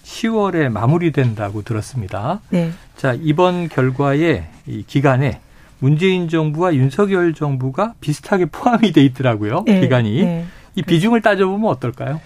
10월에 0.09 0.71
마무리된다고 0.71 1.63
들었습니다. 1.63 2.41
네. 2.49 2.71
자, 2.97 3.15
이번 3.21 3.69
결과에 3.69 4.49
이 4.67 4.83
기간에 4.87 5.41
문재인 5.81 6.29
정부와 6.29 6.75
윤석열 6.75 7.35
정부가 7.35 7.95
비슷하게 8.01 8.47
포함이 8.47 8.93
돼 8.93 9.05
있더라고요. 9.05 9.65
네, 9.67 9.81
기간이. 9.81 10.25
네. 10.25 10.45
이 10.75 10.83
비중을 10.83 11.21
따져보면 11.21 11.69
어떨까요? 11.71 12.21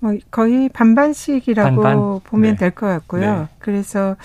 뭐 0.00 0.14
거의 0.30 0.68
반반씩이라고 0.68 1.82
반반? 1.82 2.20
보면 2.24 2.52
네. 2.52 2.56
될것 2.56 2.88
같고요. 2.88 3.38
네. 3.40 3.46
그래서 3.58 4.16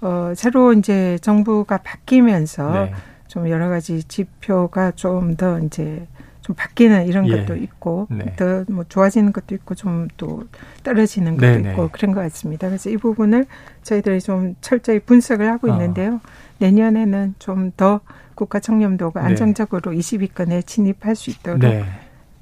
어 0.00 0.32
새로 0.36 0.72
이제 0.72 1.18
정부가 1.22 1.78
바뀌면서 1.78 2.72
네. 2.72 2.94
좀 3.28 3.48
여러 3.48 3.68
가지 3.68 4.02
지표가 4.04 4.92
좀 4.92 5.36
더 5.36 5.58
이제 5.60 6.06
좀 6.42 6.54
바뀌는 6.56 7.06
이런 7.06 7.26
예. 7.28 7.38
것도 7.38 7.56
있고 7.56 8.06
네. 8.10 8.36
더뭐 8.36 8.84
좋아지는 8.88 9.32
것도 9.32 9.54
있고 9.54 9.74
좀 9.74 10.08
또 10.16 10.44
떨어지는 10.82 11.36
것도 11.36 11.46
네네. 11.46 11.70
있고 11.70 11.88
그런 11.92 12.12
것 12.14 12.20
같습니다. 12.22 12.68
그래서 12.68 12.90
이 12.90 12.96
부분을 12.96 13.46
저희들이 13.82 14.20
좀 14.20 14.54
철저히 14.60 14.98
분석을 14.98 15.48
하고 15.50 15.70
어. 15.70 15.72
있는데요. 15.72 16.20
내년에는 16.58 17.34
좀 17.38 17.72
더 17.76 18.00
국가 18.34 18.60
청렴도가 18.60 19.20
네. 19.20 19.26
안정적으로 19.28 19.92
20위권에 19.92 20.66
진입할 20.66 21.14
수 21.14 21.30
있도록 21.30 21.60
네. 21.60 21.84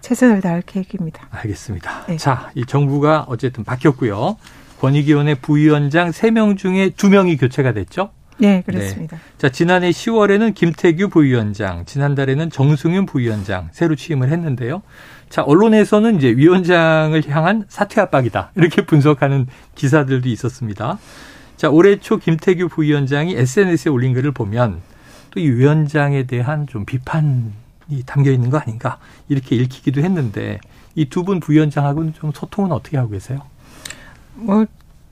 최선을 0.01 0.41
다할 0.41 0.63
계획입니다. 0.63 1.27
알겠습니다. 1.31 2.07
네. 2.07 2.17
자, 2.17 2.51
이 2.55 2.65
정부가 2.65 3.27
어쨌든 3.29 3.65
바뀌었고요. 3.65 4.37
권익위원회 4.81 5.35
부위원장 5.35 6.11
3명 6.11 6.57
중에 6.57 6.91
2명이 6.91 7.39
교체가 7.39 7.73
됐죠? 7.75 8.11
네, 8.41 8.63
그렇습니다. 8.65 9.19
자, 9.39 9.49
지난해 9.51 9.91
10월에는 9.91 10.55
김태규 10.55 11.09
부위원장, 11.11 11.85
지난달에는 11.85 12.51
정승윤 12.51 13.07
부위원장 13.07 13.69
새로 13.73 13.95
취임을 13.97 14.31
했는데요. 14.31 14.83
자, 15.29 15.43
언론에서는 15.43 16.17
이제 16.17 16.29
위원장을 16.31 17.23
향한 17.29 17.65
사퇴 17.69 18.01
압박이다. 18.01 18.53
이렇게 18.57 18.83
분석하는 18.87 19.47
기사들도 19.75 20.29
있었습니다. 20.29 20.99
자, 21.57 21.69
올해 21.71 21.97
초 22.01 22.17
김태규 22.17 22.69
부위원장이 22.69 23.35
SNS에 23.37 23.91
올린 23.91 24.15
글을 24.15 24.33
보면 24.33 24.81
또 25.31 25.39
이 25.41 25.49
위원장에 25.49 26.25
대한 26.25 26.67
좀 26.67 26.85
비판이 26.85 28.03
담겨 28.07 28.33
있는 28.33 28.51
거 28.51 28.59
아닌가 28.59 28.99
이렇게 29.29 29.55
읽히기도 29.57 30.01
했는데 30.03 30.59
이 30.97 31.05
두 31.09 31.23
분 31.23 31.39
부위원장하고는 31.39 32.15
좀 32.15 32.33
소통은 32.35 32.73
어떻게 32.73 32.97
하고 32.97 33.11
계세요? 33.11 33.43
뭐 34.35 34.67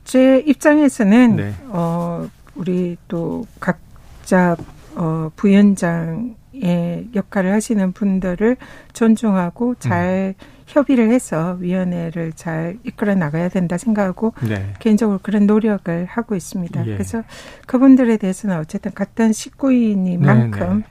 제 0.05 0.43
입장에서는 0.47 1.37
네. 1.37 1.55
어 1.69 2.27
우리 2.59 2.97
또 3.07 3.47
각자 3.61 4.57
어 4.95 5.31
부위원장의 5.37 7.09
역할을 7.15 7.53
하시는 7.53 7.93
분들을 7.93 8.57
존중하고 8.93 9.77
잘 9.77 10.35
음. 10.39 10.59
협의를 10.67 11.11
해서 11.11 11.57
위원회를 11.61 12.33
잘 12.35 12.77
이끌어 12.85 13.15
나가야 13.15 13.49
된다 13.49 13.79
생각하고 13.79 14.35
네. 14.47 14.75
개인적으로 14.79 15.19
그런 15.23 15.47
노력을 15.47 16.05
하고 16.05 16.35
있습니다. 16.35 16.87
예. 16.87 16.93
그래서 16.93 17.23
그분들에 17.67 18.19
대해서는 18.19 18.59
어쨌든 18.59 18.93
같은 18.93 19.33
식구이니만큼 19.33 20.83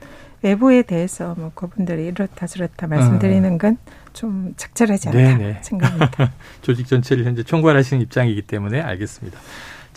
외부에 0.42 0.82
대해서 0.82 1.34
뭐 1.36 1.50
그분들이 1.54 2.06
이렇다 2.06 2.46
저렇다 2.46 2.86
말씀드리는 2.86 3.58
건좀 3.58 4.54
적절하지 4.56 5.08
않다 5.08 5.18
음. 5.18 5.38
네네. 5.38 5.58
생각합니다. 5.62 6.32
조직 6.62 6.86
전체를 6.86 7.24
현재 7.24 7.42
총괄하시는 7.42 8.02
입장이기 8.02 8.42
때문에 8.42 8.80
알겠습니다. 8.80 9.38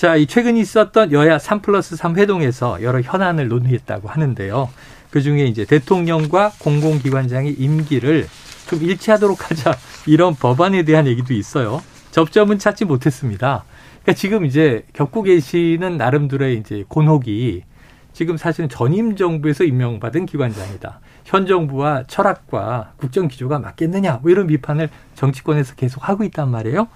자, 0.01 0.15
이 0.15 0.25
최근 0.25 0.57
있었던 0.57 1.11
여야 1.11 1.37
3 1.37 1.61
플러스 1.61 1.95
3 1.95 2.17
회동에서 2.17 2.81
여러 2.81 3.01
현안을 3.01 3.49
논의했다고 3.49 4.07
하는데요. 4.09 4.67
그 5.11 5.21
중에 5.21 5.45
이제 5.45 5.63
대통령과 5.63 6.53
공공기관장의 6.57 7.53
임기를 7.53 8.27
좀 8.67 8.81
일치하도록 8.81 9.37
하자 9.51 9.77
이런 10.07 10.33
법안에 10.33 10.85
대한 10.85 11.05
얘기도 11.05 11.35
있어요. 11.35 11.83
접점은 12.09 12.57
찾지 12.57 12.85
못했습니다. 12.85 13.63
그러니까 14.01 14.13
지금 14.13 14.43
이제 14.43 14.87
겪고 14.93 15.21
계시는 15.21 15.97
나름대로의 15.97 16.57
이제 16.57 16.83
곤혹이 16.87 17.61
지금 18.11 18.37
사실은 18.37 18.69
전임 18.69 19.15
정부에서 19.15 19.65
임명받은 19.65 20.25
기관장이다. 20.25 20.99
현 21.25 21.45
정부와 21.45 22.05
철학과 22.07 22.93
국정 22.97 23.27
기조가 23.27 23.59
맞겠느냐 23.59 24.21
뭐 24.23 24.31
이런 24.31 24.47
비판을 24.47 24.89
정치권에서 25.13 25.75
계속 25.75 26.09
하고 26.09 26.23
있단 26.23 26.49
말이에요. 26.49 26.87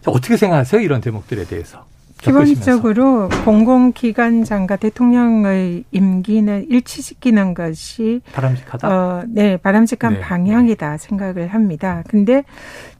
자, 0.00 0.10
어떻게 0.10 0.38
생각하세요? 0.38 0.80
이런 0.80 1.02
대목들에 1.02 1.44
대해서. 1.44 1.84
기본적으로 2.20 3.28
공공기관장과 3.44 4.76
대통령의 4.76 5.84
임기는 5.90 6.66
일치시키는 6.68 7.54
것이 7.54 8.20
바람직하다. 8.32 8.88
어, 8.88 9.22
네 9.28 9.56
바람직한 9.56 10.14
네, 10.14 10.20
방향이다 10.20 10.98
생각을 10.98 11.48
합니다. 11.48 12.02
근데 12.08 12.44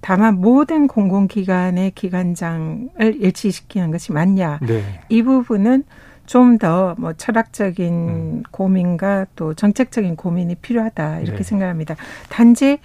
다만 0.00 0.40
모든 0.40 0.86
공공기관의 0.86 1.92
기관장을 1.94 2.88
일치시키는 2.98 3.90
것이 3.90 4.12
맞냐 4.12 4.60
네. 4.62 4.82
이 5.08 5.22
부분은 5.22 5.84
좀 6.26 6.58
더 6.58 6.94
뭐 6.98 7.14
철학적인 7.14 7.92
음. 7.92 8.42
고민과 8.50 9.26
또 9.34 9.54
정책적인 9.54 10.16
고민이 10.16 10.56
필요하다 10.56 11.20
이렇게 11.20 11.38
네. 11.38 11.42
생각합니다. 11.42 11.96
단지 12.28 12.78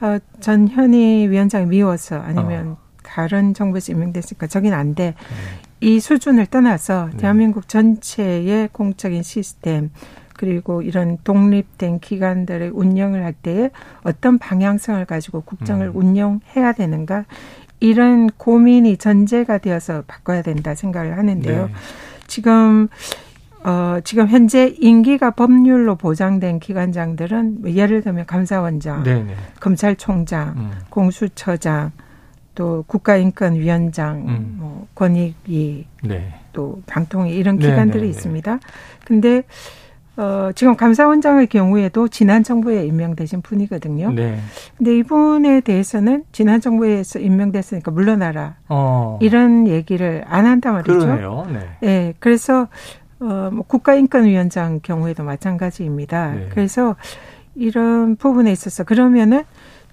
어, 0.00 0.18
전현희 0.40 1.28
위원장이 1.28 1.66
미워서 1.66 2.16
아니면 2.20 2.68
어. 2.72 2.85
다른 3.16 3.54
정부에서 3.54 3.92
임명됐으니까 3.92 4.46
저긴 4.46 4.74
안 4.74 4.94
돼. 4.94 5.14
이 5.80 6.00
수준을 6.00 6.44
떠나서 6.46 7.08
네. 7.12 7.16
대한민국 7.16 7.66
전체의 7.66 8.68
공적인 8.72 9.22
시스템 9.22 9.90
그리고 10.34 10.82
이런 10.82 11.16
독립된 11.24 12.00
기관들의 12.00 12.72
운영을 12.74 13.24
할 13.24 13.32
때에 13.32 13.70
어떤 14.02 14.36
방향성을 14.36 15.02
가지고 15.06 15.40
국정을 15.40 15.86
음. 15.88 15.96
운영해야 15.96 16.74
되는가 16.76 17.24
이런 17.80 18.28
고민이 18.28 18.98
전제가 18.98 19.58
되어서 19.58 20.02
바꿔야 20.06 20.42
된다 20.42 20.74
생각을 20.74 21.16
하는데요. 21.16 21.66
네. 21.68 21.72
지금 22.26 22.88
어 23.64 23.98
지금 24.04 24.28
현재 24.28 24.74
임기가 24.78 25.30
법률로 25.30 25.96
보장된 25.96 26.60
기관장들은 26.60 27.62
뭐 27.62 27.70
예를 27.70 28.02
들면 28.02 28.26
감사원장, 28.26 29.04
네. 29.04 29.22
네. 29.22 29.34
검찰총장, 29.60 30.54
음. 30.56 30.70
공수처장, 30.90 31.92
또 32.56 32.82
국가인권위원장, 32.88 34.24
음. 34.26 34.56
뭐 34.58 34.88
권익위, 34.96 35.86
네. 36.02 36.34
또 36.52 36.82
방통위 36.86 37.36
이런 37.36 37.58
네, 37.58 37.68
기관들이 37.68 38.00
네, 38.00 38.06
네. 38.06 38.10
있습니다. 38.10 38.58
근데 39.04 39.42
어 40.16 40.50
지금 40.54 40.74
감사원장의 40.74 41.48
경우에도 41.48 42.08
지난 42.08 42.42
정부에 42.42 42.86
임명되신 42.86 43.42
분이거든요. 43.42 44.10
네. 44.12 44.38
근데 44.78 44.96
이분에 44.96 45.60
대해서는 45.60 46.24
지난 46.32 46.62
정부에서 46.62 47.18
임명됐으니까 47.18 47.90
물러나라 47.90 48.56
어. 48.70 49.18
이런 49.20 49.68
얘기를 49.68 50.24
안 50.26 50.46
한단 50.46 50.72
말이죠. 50.72 50.98
그러네요. 50.98 51.46
네. 51.52 51.60
네, 51.82 52.14
그래서 52.18 52.68
어, 53.20 53.50
뭐 53.52 53.64
국가인권위원장 53.66 54.80
경우에도 54.82 55.22
마찬가지입니다. 55.22 56.32
네. 56.32 56.48
그래서 56.50 56.96
이런 57.54 58.16
부분에 58.16 58.50
있어서 58.50 58.84
그러면은 58.84 59.44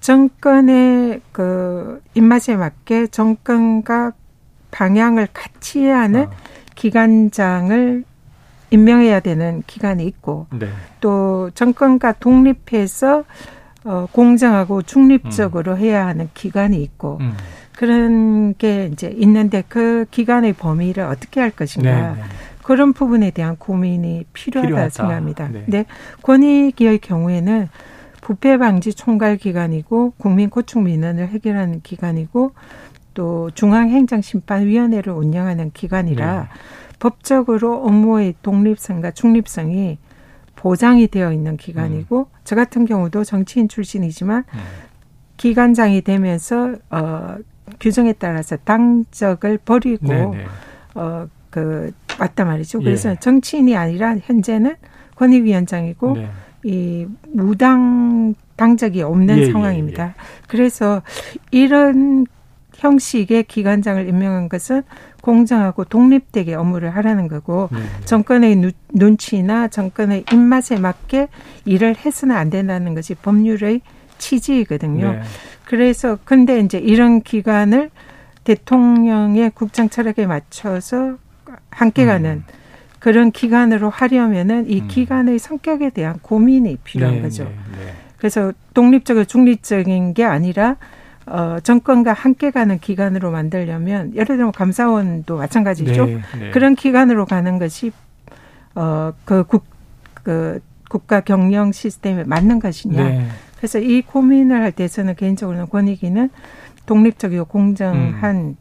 정권의 0.03 1.21
그 1.31 2.01
입맛에 2.13 2.57
맞게 2.57 3.07
정권과 3.07 4.11
방향을 4.69 5.29
같이 5.31 5.79
해야 5.79 6.01
하는 6.01 6.23
어. 6.25 6.31
기관장을 6.75 8.03
임명해야 8.69 9.21
되는 9.21 9.63
기관이 9.65 10.05
있고 10.07 10.47
네. 10.51 10.67
또 10.99 11.51
정권과 11.55 12.15
독립해서 12.19 13.23
어, 13.85 14.07
공정하고 14.11 14.81
중립적으로 14.81 15.77
해야 15.77 16.05
하는 16.05 16.29
기관이 16.33 16.83
있고 16.83 17.19
음. 17.21 17.37
그런 17.71 18.55
게 18.57 18.89
이제 18.91 19.07
있는데 19.15 19.63
그 19.69 20.05
기관의 20.11 20.51
범위를 20.53 21.05
어떻게 21.05 21.39
할 21.39 21.49
것인가 21.49 22.13
네. 22.13 22.21
네. 22.21 22.23
그런 22.61 22.91
부분에 22.91 23.31
대한 23.31 23.55
고민이 23.55 24.25
필요하다, 24.33 24.67
필요하다. 24.67 24.89
생각합니다. 24.89 25.47
네. 25.47 25.61
근데 25.63 25.85
권익위의 26.23 26.99
경우에는 26.99 27.69
부패 28.23 28.57
방지 28.57 28.93
총괄 28.93 29.36
기관이고 29.36 30.13
국민 30.17 30.49
고충 30.49 30.86
민원을 30.86 31.27
해결하는 31.27 31.81
기관이고 31.81 32.53
또 33.13 33.51
중앙행정심판위원회를 33.51 35.12
운영하는 35.12 35.71
기관이라 35.71 36.41
네. 36.41 36.47
법적으로 36.99 37.83
업무의 37.83 38.36
독립성과 38.41 39.12
중립성이 39.12 39.97
보장이 40.55 41.07
되어 41.07 41.33
있는 41.33 41.57
기관이고 41.57 42.27
저 42.45 42.55
같은 42.55 42.86
경우도 42.86 43.25
정치인 43.25 43.67
출신이지만 43.67 44.45
음. 44.53 44.59
기관장이 45.36 46.01
되면서 46.01 46.75
어 46.89 47.36
규정에 47.81 48.13
따라서 48.13 48.55
당적을 48.55 49.57
버리고 49.59 50.07
네. 50.07 50.25
네. 50.25 50.45
어, 50.95 51.27
그, 51.49 51.91
왔단 52.19 52.47
말이죠. 52.47 52.79
예. 52.79 52.83
그래서 52.83 53.15
정치인이 53.15 53.75
아니라 53.75 54.15
현재는 54.17 54.75
권익위원장이고 55.15 56.13
네. 56.13 56.29
이 56.63 57.06
무당 57.34 58.34
당적이 58.56 59.02
없는 59.04 59.38
예, 59.38 59.41
예, 59.41 59.52
상황입니다. 59.52 60.15
그래서 60.47 61.02
이런 61.52 62.26
형식의 62.76 63.43
기관장을 63.43 64.08
임명한 64.08 64.49
것은 64.49 64.84
공정하고 65.21 65.86
독립되게 65.86 66.54
업무를 66.56 66.89
하라는 66.97 67.28
거고 67.28 67.69
네. 67.71 67.80
정권의 68.06 68.56
누- 68.58 68.71
눈치나 68.93 69.67
정권의 69.69 70.26
입맛에 70.32 70.78
맞게 70.78 71.28
일을 71.65 71.95
해서는 71.95 72.36
안 72.36 72.49
된다는 72.49 72.93
것이 72.93 73.15
법률의 73.15 73.82
취지이거든요. 74.17 75.12
네. 75.13 75.21
그래서 75.65 76.17
근데 76.26 76.60
이제 76.60 76.78
이런 76.78 77.21
기관을 77.21 77.89
대통령의 78.43 79.52
국정 79.52 79.89
철학에 79.89 80.26
맞춰서 80.28 81.17
함께 81.69 82.06
가는 82.06 82.43
음. 82.47 82.62
그런 83.03 83.31
기관으로 83.31 83.89
하려면은 83.89 84.69
이 84.69 84.79
음. 84.79 84.87
기관의 84.87 85.37
성격에 85.37 85.89
대한 85.89 86.19
고민이 86.21 86.77
필요한 86.85 87.15
네, 87.15 87.21
거죠. 87.23 87.43
네, 87.43 87.49
네. 87.85 87.93
그래서 88.15 88.53
독립적이고 88.73 89.25
중립적인 89.25 90.13
게 90.13 90.23
아니라 90.23 90.77
어, 91.25 91.57
정권과 91.61 92.13
함께 92.13 92.49
가는 92.49 92.79
기관으로 92.79 93.29
만들려면 93.29 94.13
예를 94.15 94.37
들면 94.37 94.53
감사원도 94.53 95.35
마찬가지죠. 95.35 96.05
네, 96.05 96.21
네. 96.39 96.51
그런 96.51 96.75
기관으로 96.75 97.25
가는 97.25 97.59
것이 97.59 97.91
어, 98.73 99.11
그 99.25 99.43
국, 99.43 99.65
그 100.23 100.61
국가 100.87 101.19
경영 101.19 101.73
시스템에 101.73 102.23
맞는 102.23 102.59
것이냐. 102.59 103.03
네. 103.03 103.27
그래서 103.57 103.79
이 103.79 104.01
고민을 104.01 104.61
할 104.61 104.71
때서는 104.71 105.15
개인적으로는 105.15 105.67
권익위는 105.67 106.29
독립적이고 106.85 107.45
공정한 107.45 108.35
음. 108.35 108.57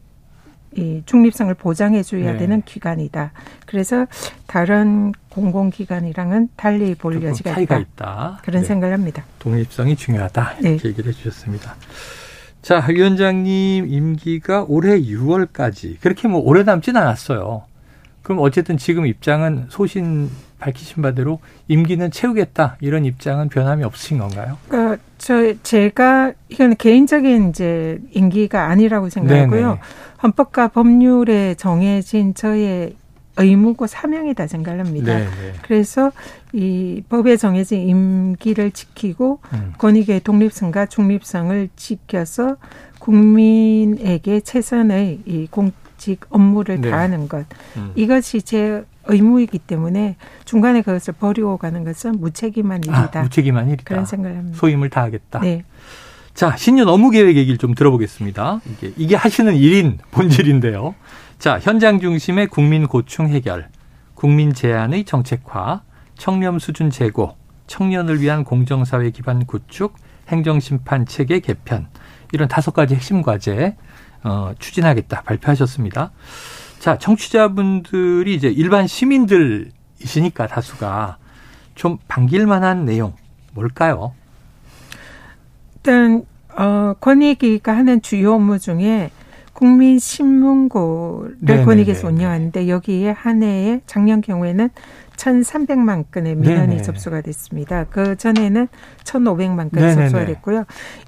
이 0.75 1.03
중립성을 1.05 1.53
보장해 1.55 2.03
줘야 2.03 2.33
네. 2.33 2.37
되는 2.39 2.61
기관이다. 2.63 3.31
그래서 3.65 4.07
다른 4.47 5.11
공공기관이랑은 5.29 6.49
달리 6.55 6.95
볼 6.95 7.21
여지가 7.23 7.53
차이가 7.53 7.77
있다. 7.77 7.93
있다. 7.93 8.39
그런 8.43 8.61
네. 8.61 8.67
생각을 8.67 8.93
합니다. 8.93 9.23
독립성이 9.39 9.95
중요하다. 9.95 10.53
이렇게 10.61 10.77
네. 10.77 10.89
얘기를 10.89 11.11
해 11.11 11.15
주셨습니다. 11.15 11.75
자, 12.61 12.85
위원장님 12.87 13.87
임기가 13.89 14.65
올해 14.67 14.99
6월까지 15.01 15.99
그렇게 15.99 16.27
뭐 16.27 16.39
오래 16.39 16.63
남진 16.63 16.95
않았어요. 16.95 17.63
그럼 18.21 18.39
어쨌든 18.39 18.77
지금 18.77 19.05
입장은 19.05 19.65
소신 19.69 20.29
밝히신 20.63 21.03
바대로 21.03 21.39
임기는 21.67 22.11
채우겠다 22.11 22.77
이런 22.79 23.03
입장은 23.03 23.49
변함이 23.49 23.83
없으신 23.83 24.17
건가요? 24.17 24.57
그, 24.69 24.97
저 25.17 25.53
제가 25.61 26.31
이건 26.47 26.75
개인적인 26.77 27.49
이제 27.49 27.99
임기가 28.11 28.69
아니라고 28.69 29.09
생각하고요. 29.09 29.67
네네. 29.67 29.79
헌법과 30.23 30.69
법률에 30.69 31.55
정해진 31.55 32.33
저의 32.33 32.95
의무고 33.35 33.87
사명이다 33.87 34.47
생각합니다. 34.47 35.17
네, 35.17 35.25
네. 35.25 35.53
그래서 35.63 36.11
이 36.53 37.01
법에 37.09 37.35
정해진 37.35 37.81
임기를 37.81 38.71
지키고 38.71 39.39
음. 39.53 39.73
권익의 39.79 40.21
독립성과 40.21 40.85
중립성을 40.85 41.69
지켜서 41.75 42.57
국민에게 42.99 44.39
최선의 44.41 45.21
이 45.25 45.47
공직 45.49 46.21
업무를 46.29 46.79
네. 46.79 46.91
다하는 46.91 47.27
것 47.27 47.45
음. 47.75 47.91
이것이 47.95 48.43
제 48.43 48.83
의무이기 49.05 49.59
때문에 49.59 50.15
중간에 50.45 50.81
그것을 50.81 51.13
버리고 51.13 51.57
가는 51.57 51.83
것은 51.83 52.19
무책임한 52.19 52.81
아, 52.89 53.01
일이다. 53.01 53.19
아, 53.19 53.23
무책임한 53.23 53.67
일이다. 53.67 53.83
그런 53.85 54.05
생각을 54.05 54.37
합니다. 54.37 54.57
소임을 54.57 54.89
다하겠다. 54.89 55.39
네. 55.39 55.63
자, 56.33 56.55
신년 56.55 56.87
업무 56.87 57.11
계획 57.11 57.35
얘기를 57.37 57.57
좀 57.57 57.75
들어보겠습니다. 57.75 58.61
이게, 58.65 58.93
이게 58.97 59.15
하시는 59.15 59.55
일인 59.55 59.99
본질인데요. 60.11 60.95
자, 61.37 61.59
현장 61.59 61.99
중심의 61.99 62.47
국민 62.47 62.87
고충 62.87 63.27
해결, 63.27 63.69
국민 64.15 64.53
제안의 64.53 65.03
정책화, 65.03 65.81
청렴 66.15 66.57
수준 66.57 66.89
제고, 66.89 67.37
청년을 67.67 68.21
위한 68.21 68.43
공정사회 68.43 69.09
기반 69.11 69.45
구축, 69.45 69.95
행정심판 70.29 71.05
체계 71.05 71.39
개편, 71.39 71.87
이런 72.31 72.47
다섯 72.47 72.73
가지 72.73 72.95
핵심 72.95 73.21
과제, 73.21 73.75
어, 74.23 74.53
추진하겠다 74.57 75.21
발표하셨습니다. 75.23 76.11
자, 76.83 76.97
청취자분들이 76.97 78.35
이제 78.35 78.49
일반 78.49 78.87
시민들이시니까 78.87 80.47
다수가 80.47 81.15
좀 81.75 81.97
반길 82.09 82.45
만한 82.45 82.83
내용 82.83 83.13
뭘까요? 83.53 84.13
일단 85.77 86.25
어 86.49 86.93
권익위가 86.99 87.73
하는 87.73 88.01
주요 88.01 88.33
업무 88.33 88.59
중에 88.59 89.11
국민 89.53 89.97
신문고를 89.97 91.63
권익위에서 91.63 92.09
운영하는데 92.09 92.67
여기에 92.67 93.11
한 93.11 93.43
해에 93.43 93.79
작년 93.85 94.19
경우에는 94.19 94.69
1,300만 95.15 96.05
건의 96.11 96.35
민원이 96.35 96.67
네네. 96.67 96.81
접수가 96.81 97.21
됐습니다. 97.21 97.85
그 97.89 98.15
전에는 98.15 98.67
1,500만 99.03 99.55
건 99.55 99.69
네네네. 99.71 99.95
접수가 99.95 100.25
됐고요. 100.25 100.65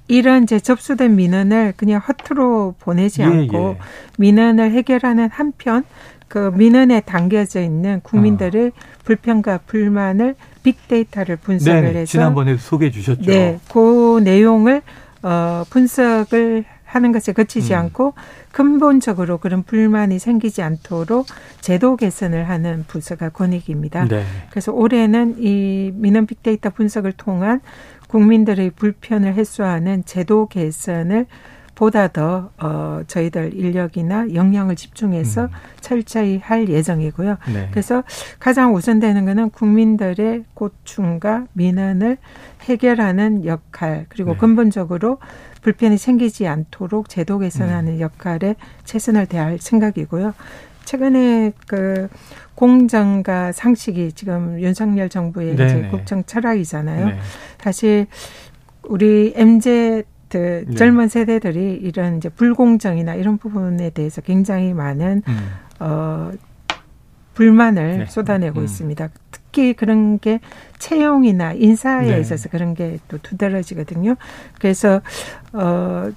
이런 0.08 0.44
이제 0.44 0.60
접수된 0.60 1.16
민원을 1.16 1.74
그냥 1.76 2.00
허투루 2.06 2.74
보내지 2.80 3.22
예, 3.22 3.26
않고 3.26 3.76
예. 3.78 3.78
민원을 4.18 4.70
해결하는 4.72 5.28
한편 5.30 5.84
그 6.28 6.50
민원에 6.54 7.00
담겨져 7.00 7.60
있는 7.60 8.00
국민들의 8.00 8.66
어. 8.66 8.70
불편과 9.04 9.58
불만을 9.66 10.34
빅데이터를 10.62 11.36
분석을 11.36 11.82
네네. 11.82 11.98
해서 12.00 12.10
지난번에 12.10 12.56
소개해 12.56 12.90
주셨죠. 12.90 13.22
네, 13.22 13.58
그 13.72 14.20
내용을 14.24 14.82
어 15.22 15.64
분석을 15.70 16.64
하는 16.96 17.12
것에 17.12 17.32
그치지 17.32 17.74
음. 17.74 17.78
않고 17.78 18.14
근본적으로 18.52 19.38
그런 19.38 19.62
불만이 19.62 20.18
생기지 20.18 20.62
않도록 20.62 21.26
제도 21.60 21.96
개선을 21.96 22.48
하는 22.48 22.84
부서가 22.88 23.28
권익입니다. 23.28 24.08
네. 24.08 24.24
그래서 24.50 24.72
올해는 24.72 25.36
이 25.38 25.92
민원 25.94 26.26
빅데이터 26.26 26.70
분석을 26.70 27.12
통한 27.12 27.60
국민들의 28.08 28.70
불편을 28.70 29.34
해소하는 29.34 30.04
제도 30.04 30.46
개선을 30.48 31.26
보다 31.74 32.08
더 32.08 32.50
어, 32.58 33.02
저희들 33.06 33.52
인력이나 33.52 34.32
역량을 34.32 34.76
집중해서 34.76 35.44
음. 35.44 35.48
철저히 35.82 36.38
할 36.42 36.70
예정이고요. 36.70 37.36
네. 37.52 37.68
그래서 37.70 38.02
가장 38.38 38.74
우선되는 38.74 39.26
것은 39.26 39.50
국민들의 39.50 40.44
고충과 40.54 41.48
민원을 41.52 42.16
해결하는 42.62 43.44
역할 43.44 44.06
그리고 44.08 44.32
네. 44.32 44.38
근본적으로 44.38 45.18
불편이 45.66 45.98
생기지 45.98 46.46
않도록 46.46 47.08
제도 47.08 47.40
개선하는 47.40 47.94
음. 47.94 48.00
역할에 48.00 48.54
최선을 48.84 49.26
다할 49.26 49.58
생각이고요. 49.58 50.32
최근에 50.84 51.54
그 51.66 52.06
공정과 52.54 53.50
상식이 53.50 54.12
지금 54.12 54.60
윤석열 54.60 55.08
정부의 55.08 55.56
네네. 55.56 55.78
이제 55.78 55.88
국정 55.88 56.22
철학이잖아요. 56.22 57.06
네. 57.06 57.18
사실 57.58 58.06
우리 58.84 59.32
MZ 59.34 60.04
네. 60.28 60.64
젊은 60.76 61.08
세대들이 61.08 61.80
이런 61.82 62.18
이제 62.18 62.28
불공정이나 62.28 63.16
이런 63.16 63.36
부분에 63.36 63.90
대해서 63.90 64.20
굉장히 64.20 64.72
많은 64.72 65.22
음. 65.26 65.50
어 65.80 66.30
불만을 67.34 67.98
네. 67.98 68.06
쏟아내고 68.06 68.60
음. 68.60 68.64
있습니다. 68.64 69.08
특히 69.56 69.72
그런 69.72 70.18
게 70.18 70.40
채용이나 70.78 71.54
인사에 71.54 72.10
네. 72.10 72.20
있어서 72.20 72.50
그런 72.50 72.74
게 72.74 72.98
또 73.08 73.16
두드러지거든요. 73.22 74.16
그래서 74.60 75.00
어 75.54 76.10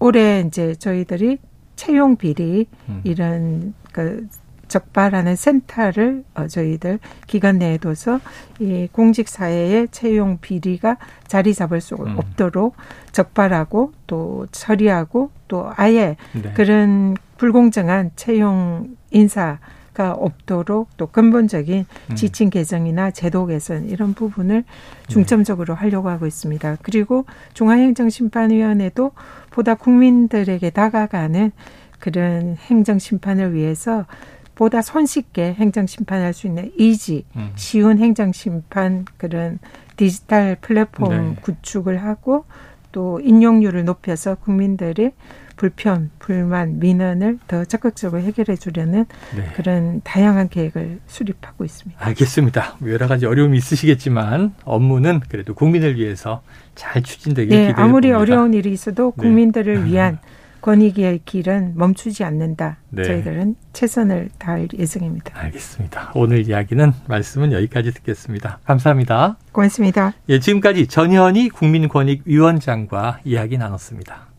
올해 0.00 0.40
이제 0.40 0.74
저희들이 0.74 1.38
채용 1.76 2.16
비리 2.16 2.66
음. 2.88 3.00
이런 3.04 3.74
그 3.92 4.26
적발하는 4.66 5.36
센터를 5.36 6.24
어, 6.34 6.48
저희들 6.48 6.98
기관 7.28 7.58
내에 7.58 7.78
둬서 7.78 8.18
이 8.58 8.88
공직 8.90 9.28
사회의 9.28 9.86
채용 9.92 10.38
비리가 10.40 10.96
자리 11.28 11.54
잡을 11.54 11.80
수 11.80 11.94
음. 11.94 12.18
없도록 12.18 12.74
적발하고 13.12 13.92
또 14.08 14.46
처리하고 14.50 15.30
또 15.46 15.70
아예 15.76 16.16
네. 16.32 16.52
그런 16.54 17.16
불공정한 17.36 18.10
채용 18.16 18.96
인사 19.10 19.58
가 19.94 20.12
없도록 20.12 20.88
또 20.96 21.06
근본적인 21.06 21.84
음. 22.10 22.14
지침 22.14 22.48
개정이나 22.48 23.10
제도 23.10 23.44
개선 23.44 23.90
이런 23.90 24.14
부분을 24.14 24.64
중점적으로 25.08 25.74
하려고 25.74 26.08
하고 26.08 26.26
있습니다. 26.26 26.78
그리고 26.80 27.26
중앙행정심판위원회도 27.52 29.12
보다 29.50 29.74
국민들에게 29.74 30.70
다가가는 30.70 31.52
그런 31.98 32.56
행정심판을 32.56 33.52
위해서 33.52 34.06
보다 34.54 34.80
손쉽게 34.80 35.54
행정심판할 35.54 36.32
수 36.32 36.46
있는 36.46 36.72
이지, 36.78 37.26
음. 37.36 37.52
쉬운 37.56 37.98
행정심판 37.98 39.04
그런 39.18 39.58
디지털 39.96 40.56
플랫폼 40.60 41.34
네. 41.34 41.36
구축을 41.42 42.02
하고 42.02 42.44
또 42.92 43.20
인용률을 43.20 43.84
높여서 43.84 44.36
국민들의 44.36 45.12
불편, 45.56 46.10
불만, 46.18 46.78
민원을 46.78 47.38
더 47.46 47.64
적극적으로 47.64 48.22
해결해 48.22 48.56
주려는 48.56 49.06
네. 49.36 49.46
그런 49.54 50.00
다양한 50.02 50.48
계획을 50.48 51.00
수립하고 51.06 51.64
있습니다. 51.64 52.04
알겠습니다. 52.04 52.76
여러 52.86 53.06
가지 53.08 53.26
어려움이 53.26 53.56
있으시겠지만 53.58 54.54
업무는 54.64 55.20
그래도 55.28 55.54
국민을 55.54 55.96
위해서 55.96 56.42
잘 56.74 57.02
추진되길 57.02 57.50
네, 57.50 57.68
기대해 57.68 57.74
아무리 57.76 58.12
봅니다. 58.12 58.18
어려운 58.20 58.54
일이 58.54 58.72
있어도 58.72 59.12
네. 59.16 59.22
국민들을 59.22 59.84
네. 59.84 59.90
위한 59.90 60.18
권익의 60.62 61.22
길은 61.24 61.72
멈추지 61.76 62.22
않는다. 62.24 62.78
네. 62.90 63.02
저희들은 63.02 63.56
최선을 63.72 64.30
다할 64.38 64.68
예정입니다. 64.72 65.36
알겠습니다. 65.36 66.12
오늘 66.14 66.48
이야기는 66.48 66.92
말씀은 67.08 67.52
여기까지 67.52 67.92
듣겠습니다. 67.92 68.60
감사합니다. 68.64 69.38
고맙습니다. 69.50 70.14
예, 70.28 70.38
지금까지 70.38 70.86
전현희 70.86 71.48
국민권익위원장과 71.48 73.20
이야기 73.24 73.58
나눴습니다. 73.58 74.31